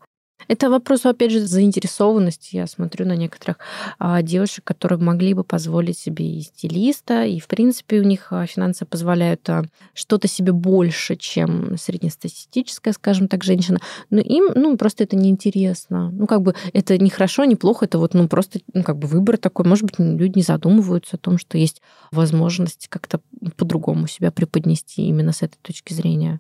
[0.48, 2.56] Это вопрос, опять же, заинтересованности.
[2.56, 3.58] Я смотрю на некоторых
[4.00, 8.46] а, девушек, которые могли бы позволить себе и стилиста, и, в принципе, у них а,
[8.46, 9.64] финансы позволяют а,
[9.94, 13.80] что-то себе больше, чем среднестатистическая, скажем так, женщина.
[14.10, 16.12] Но им, ну, просто это неинтересно.
[16.12, 19.08] Ну, как бы это не хорошо, не плохо, это вот, ну, просто, ну, как бы
[19.08, 19.66] выбор такой.
[19.66, 21.82] Может быть, люди не задумываются о том, что есть
[22.12, 23.20] возможность как-то
[23.58, 26.40] по-другому себя преподнести именно с этой точки зрения.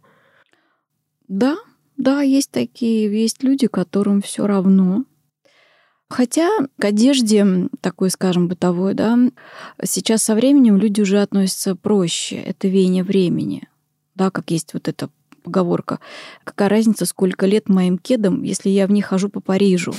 [1.28, 1.58] Да,
[1.98, 5.04] да, есть такие, есть люди, которым все равно.
[6.10, 7.46] Хотя к одежде
[7.82, 9.18] такой, скажем, бытовой, да,
[9.84, 12.38] сейчас со временем люди уже относятся проще.
[12.38, 13.68] Это веяние времени.
[14.16, 15.10] Да, как есть вот эта
[15.44, 16.00] поговорка.
[16.44, 19.94] Какая разница, сколько лет моим кедам, если я в них хожу по Парижу?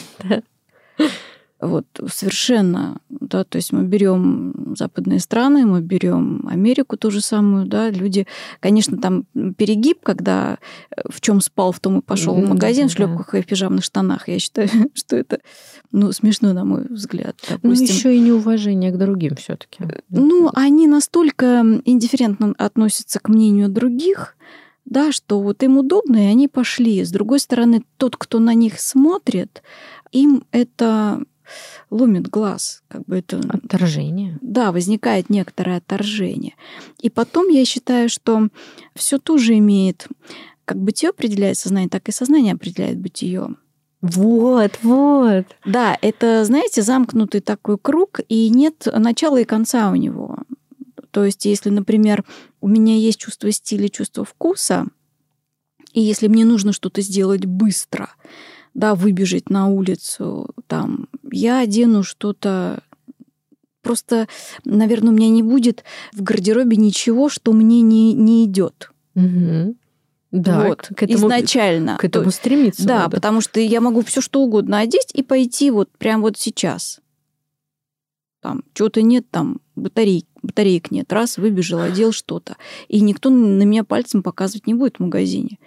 [1.60, 7.66] Вот совершенно, да, то есть мы берем западные страны, мы берем Америку ту же самую,
[7.66, 8.28] да, люди,
[8.60, 9.24] конечно, там
[9.56, 10.58] перегиб, когда
[10.96, 13.46] э, в чем спал, в том и пошел в магазин да, в шлепках и в
[13.46, 14.28] пижамных штанах.
[14.28, 15.40] Я считаю, что это,
[15.90, 17.36] ну, смешно, на мой взгляд.
[17.48, 17.86] Ну, допустим.
[17.86, 19.82] Ну, еще и неуважение к другим все-таки.
[19.82, 24.36] Э, ну, они настолько индифферентно относятся к мнению других,
[24.84, 27.04] да, что вот им удобно, и они пошли.
[27.04, 29.62] С другой стороны, тот, кто на них смотрит,
[30.12, 31.24] им это
[31.90, 32.82] ломит глаз.
[32.88, 33.38] Как бы это...
[33.38, 34.38] Отторжение.
[34.40, 36.54] Да, возникает некоторое отторжение.
[37.00, 38.48] И потом я считаю, что
[38.94, 40.08] все тоже имеет,
[40.64, 43.48] как бытие определяет сознание, так и сознание определяет бытие.
[44.00, 45.46] Вот, вот.
[45.64, 50.38] Да, это, знаете, замкнутый такой круг, и нет начала и конца у него.
[51.10, 52.24] То есть, если, например,
[52.60, 54.86] у меня есть чувство стиля, чувство вкуса,
[55.92, 58.10] и если мне нужно что-то сделать быстро,
[58.78, 62.80] да, выбежать на улицу, там, я одену что-то
[63.80, 64.28] Просто,
[64.64, 68.90] наверное, у меня не будет в гардеробе ничего, что мне не, не идет.
[69.14, 69.76] Угу.
[70.32, 71.96] Да, вот, к этому, изначально.
[71.96, 72.86] К этому стремиться.
[72.86, 73.16] Да, надо.
[73.16, 77.00] потому что я могу все что угодно одеть и пойти вот прямо вот сейчас.
[78.42, 81.10] Там чего-то нет, там батарей, батареек нет.
[81.12, 82.56] Раз, выбежал, одел что-то.
[82.88, 85.58] И никто на меня пальцем показывать не будет в магазине.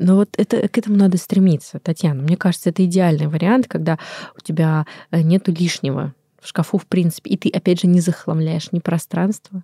[0.00, 2.22] Но вот это, к этому надо стремиться, Татьяна.
[2.22, 3.98] Мне кажется, это идеальный вариант, когда
[4.36, 8.72] у тебя э, нету лишнего в шкафу, в принципе, и ты, опять же, не захламляешь
[8.72, 9.62] ни пространство,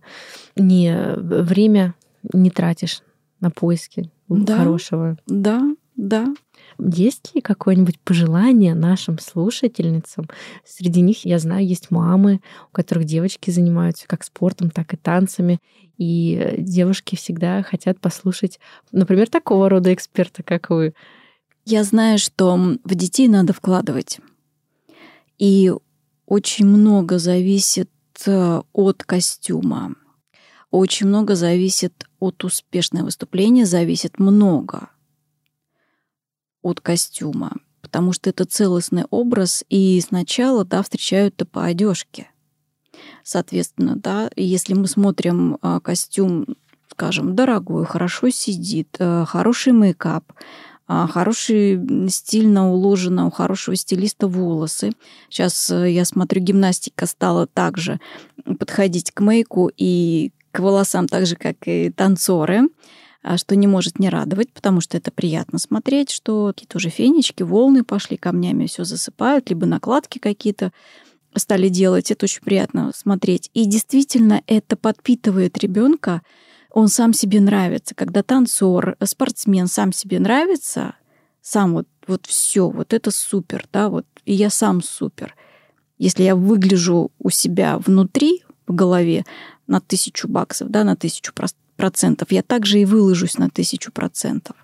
[0.55, 1.95] ни э, время
[2.35, 3.03] не тратишь
[3.41, 5.17] на поиски да, хорошего.
[5.27, 5.63] Да,
[5.97, 6.35] да.
[6.79, 10.29] Есть ли какое-нибудь пожелание нашим слушательницам?
[10.65, 15.59] Среди них, я знаю, есть мамы, у которых девочки занимаются как спортом, так и танцами.
[15.97, 18.61] И девушки всегда хотят послушать,
[18.93, 20.93] например, такого рода эксперта, как вы.
[21.65, 24.21] Я знаю, что в детей надо вкладывать.
[25.39, 25.73] И
[26.27, 27.91] очень много зависит
[28.27, 29.95] э, от костюма.
[30.71, 34.91] Очень много зависит от успешного выступления, зависит много
[36.63, 37.53] от костюма,
[37.83, 42.31] потому что это целостный образ, и сначала, да, встречают-то по одежке.
[43.23, 46.47] Соответственно, да, если мы смотрим а, костюм,
[46.91, 50.33] скажем, дорогой, хорошо сидит, а, хороший мейкап,
[50.89, 54.93] а, хороший стильно уложено у хорошего стилиста волосы.
[55.29, 57.99] Сейчас э, я смотрю, гимнастика стала также
[58.59, 62.69] подходить к мейку и к волосам так же, как и танцоры.
[63.27, 67.43] А что не может не радовать, потому что это приятно смотреть, что какие-то уже фенечки,
[67.43, 70.73] волны пошли камнями, все засыпают, либо накладки какие-то
[71.35, 72.13] стали делать.
[72.13, 73.51] Это очень приятно смотреть.
[73.53, 76.23] И действительно, это подпитывает ребенка.
[76.71, 77.97] Он сам себе нравится.
[77.97, 80.95] Когда танцор, спортсмен сам себе нравится,
[81.43, 85.35] сам вот, вот все, вот это супер, да, вот, и я сам супер.
[85.99, 89.25] Если я выгляжу у себя внутри, в голове,
[89.67, 91.33] на тысячу баксов, да, на тысячу
[91.77, 94.57] процентов, я также и выложусь на тысячу процентов.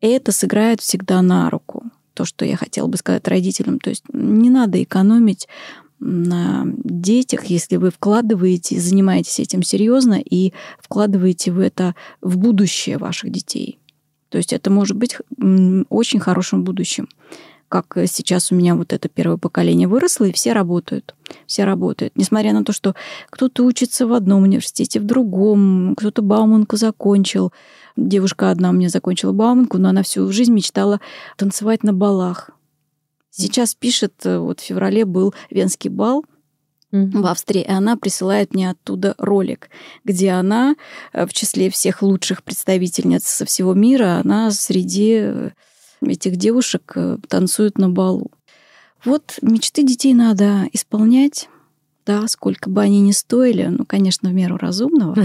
[0.00, 1.84] И это сыграет всегда на руку.
[2.14, 3.78] То, что я хотела бы сказать родителям.
[3.78, 5.48] То есть не надо экономить
[6.00, 13.30] на детях, если вы вкладываете, занимаетесь этим серьезно и вкладываете в это в будущее ваших
[13.30, 13.78] детей.
[14.30, 15.18] То есть это может быть
[15.90, 17.08] очень хорошим будущим
[17.70, 21.14] как сейчас у меня вот это первое поколение выросло, и все работают.
[21.46, 22.12] Все работают.
[22.16, 22.94] Несмотря на то, что
[23.30, 27.52] кто-то учится в одном университете, в другом, кто-то Бауманку закончил.
[27.96, 31.00] Девушка одна у меня закончила Бауманку, но она всю жизнь мечтала
[31.36, 32.50] танцевать на балах.
[33.30, 36.24] Сейчас пишет, вот в феврале был Венский бал,
[36.92, 39.70] в Австрии, и она присылает мне оттуда ролик,
[40.04, 40.74] где она
[41.12, 45.50] э, в числе всех лучших представительниц со всего мира, она среди э,
[46.08, 48.30] этих девушек э, танцуют на балу.
[49.04, 51.48] Вот мечты детей надо исполнять,
[52.04, 55.16] да, сколько бы они ни стоили, ну, конечно, в меру разумного.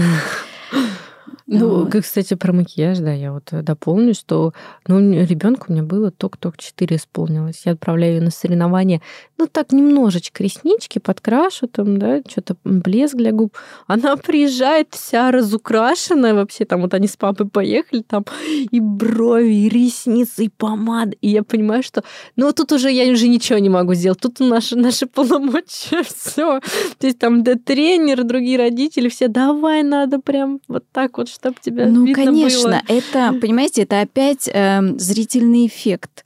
[1.48, 1.94] Ну, вот.
[2.02, 4.52] кстати, про макияж, да, я вот э, дополню, что
[4.88, 7.62] ну, ребенку у меня было только-только 4 исполнилось.
[7.64, 9.00] Я отправляю ее на соревнования,
[9.38, 13.56] ну, так немножечко реснички подкрашу там, да, что-то блеск для губ.
[13.86, 18.24] Она приезжает вся разукрашенная вообще, там вот они с папой поехали, там
[18.72, 21.16] и брови, и ресницы, и помада.
[21.20, 22.02] И я понимаю, что,
[22.34, 24.18] ну, тут уже я уже ничего не могу сделать.
[24.18, 26.58] Тут наши, наши полномочия, все.
[26.98, 31.56] То есть там да, тренер, другие родители, все, давай, надо прям вот так вот чтобы
[31.60, 32.82] тебя Ну, видно конечно, было.
[32.88, 36.24] это, понимаете, это опять э, зрительный эффект.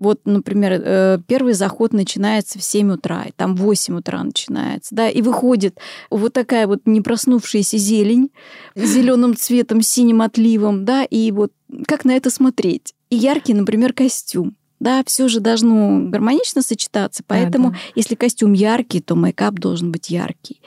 [0.00, 4.94] Вот, например, э, первый заход начинается в 7 утра, и там в 8 утра начинается,
[4.94, 5.78] да, и выходит
[6.10, 8.30] вот такая вот не проснувшаяся зелень
[8.74, 11.52] зеленым цветом, синим отливом, да, и вот
[11.86, 12.94] как на это смотреть?
[13.08, 14.56] И яркий, например, костюм.
[14.80, 17.80] Да, все же должно гармонично сочетаться, поэтому да, да.
[17.94, 20.60] если костюм яркий, то мейкап должен быть яркий.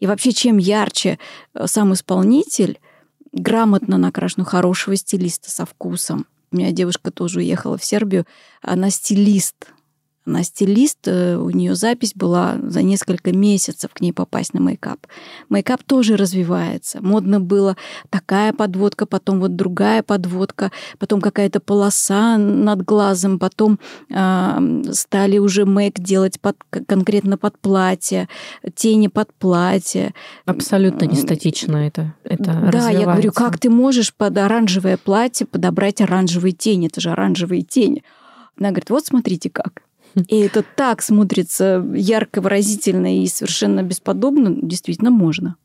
[0.00, 1.18] И вообще, чем ярче
[1.54, 2.78] э, сам исполнитель,
[3.34, 6.26] грамотно накрашенную, хорошего стилиста со вкусом.
[6.50, 8.26] У меня девушка тоже уехала в Сербию,
[8.62, 9.66] она стилист,
[10.26, 15.06] она стилист, э, у нее запись была за несколько месяцев к ней попасть на мейкап.
[15.50, 17.02] Мейкап тоже развивается.
[17.02, 17.76] Модно было
[18.08, 23.78] такая подводка, потом вот другая подводка, потом какая-то полоса над глазом, потом
[24.10, 26.56] э, стали уже мейк делать под,
[26.86, 28.28] конкретно под платье,
[28.74, 30.14] тени под платье.
[30.46, 32.14] Абсолютно не статично это.
[32.24, 36.86] это да, я говорю, как ты можешь под оранжевое платье подобрать оранжевые тени?
[36.86, 38.02] Это же оранжевые тени.
[38.58, 39.82] Она говорит, вот смотрите как.
[40.28, 44.56] И это так смотрится ярко, выразительно и совершенно бесподобно.
[44.62, 45.56] Действительно, можно.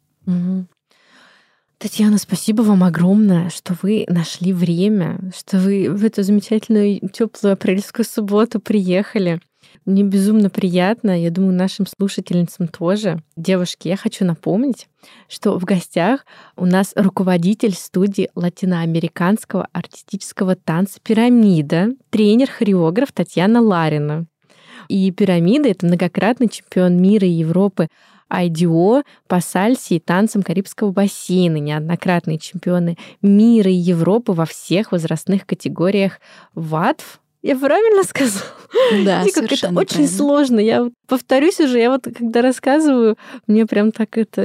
[1.77, 8.05] Татьяна, спасибо вам огромное, что вы нашли время, что вы в эту замечательную теплую апрельскую
[8.05, 9.39] субботу приехали.
[9.85, 13.23] Мне безумно приятно, я думаю, нашим слушательницам тоже.
[13.37, 14.89] Девушки, я хочу напомнить,
[15.29, 16.25] что в гостях
[16.57, 24.25] у нас руководитель студии латиноамериканского артистического танца «Пирамида», тренер-хореограф Татьяна Ларина.
[24.89, 27.87] И пирамида— это многократный чемпион мира и Европы
[28.31, 35.45] IDO по сальсе и танцам Карибского бассейна, неоднократные чемпионы мира и Европы во всех возрастных
[35.45, 36.19] категориях.
[36.55, 38.45] ВАТФ, Я правильно сказала?
[39.05, 40.07] Да, как это очень правильно.
[40.07, 40.59] сложно.
[40.59, 43.17] Я повторюсь уже, я вот когда рассказываю,
[43.47, 44.41] мне прям так это,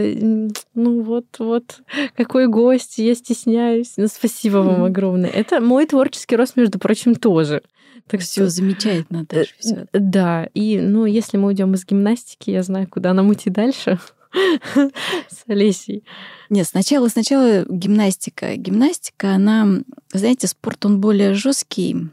[0.75, 1.81] ну вот, вот,
[2.17, 3.95] какой гость, я стесняюсь.
[3.97, 5.29] Ну, спасибо вам огромное.
[5.29, 7.63] Это мой творческий рост, между прочим, тоже.
[8.07, 9.87] Так все замечательно даже все.
[9.93, 13.99] Да, и ну если мы уйдем из гимнастики, я знаю, куда нам идти дальше
[14.75, 16.05] с Олесей.
[16.51, 18.57] Нет, сначала, сначала гимнастика.
[18.57, 19.67] Гимнастика, она,
[20.13, 22.09] знаете, спорт, он более жесткий,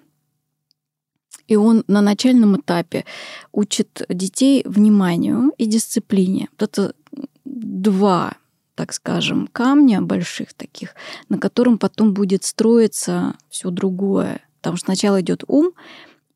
[1.48, 3.06] и он на начальном этапе
[3.52, 6.50] учит детей вниманию и дисциплине.
[6.58, 6.94] Вот это
[7.46, 8.34] два,
[8.76, 10.96] так скажем, камня больших таких,
[11.30, 14.42] на котором потом будет строиться все другое.
[14.62, 15.74] Потому что сначала идет ум,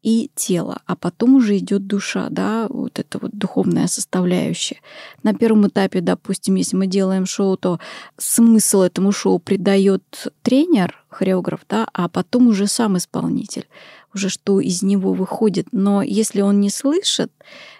[0.05, 4.79] и тело, а потом уже идет душа, да, вот это вот духовная составляющая.
[5.23, 7.79] На первом этапе, допустим, если мы делаем шоу, то
[8.15, 13.67] смысл этому шоу придает тренер, хореограф, да, а потом уже сам исполнитель,
[14.15, 15.67] уже что из него выходит.
[15.71, 17.31] Но если он не слышит,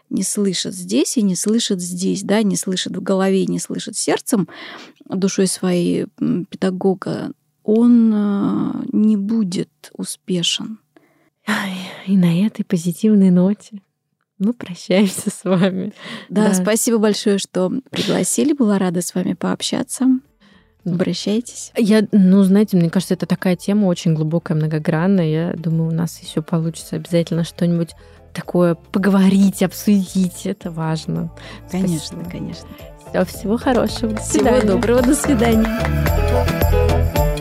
[0.10, 4.48] не слышит здесь и не слышит здесь, да, не слышит в голове, не слышит сердцем,
[5.10, 6.06] душой своей
[6.50, 7.32] педагога,
[7.64, 10.80] он э, не будет успешен.
[12.06, 13.82] И на этой позитивной ноте
[14.38, 15.94] мы прощаемся с вами.
[16.30, 18.54] Да, да, спасибо большое, что пригласили.
[18.54, 20.08] Была рада с вами пообщаться.
[20.86, 21.72] Обращайтесь.
[21.76, 25.28] Я, ну, знаете, мне кажется, это такая тема очень глубокая, многогранная.
[25.28, 27.96] Я думаю, у нас еще получится обязательно что-нибудь
[28.34, 30.46] такое поговорить, обсудить.
[30.46, 31.32] Это важно.
[31.72, 32.30] Конечно, Спасибо.
[32.30, 32.68] конечно.
[33.10, 34.14] Все, всего хорошего.
[34.14, 34.60] До свидания.
[34.60, 35.02] Всего доброго.
[35.02, 37.35] До свидания.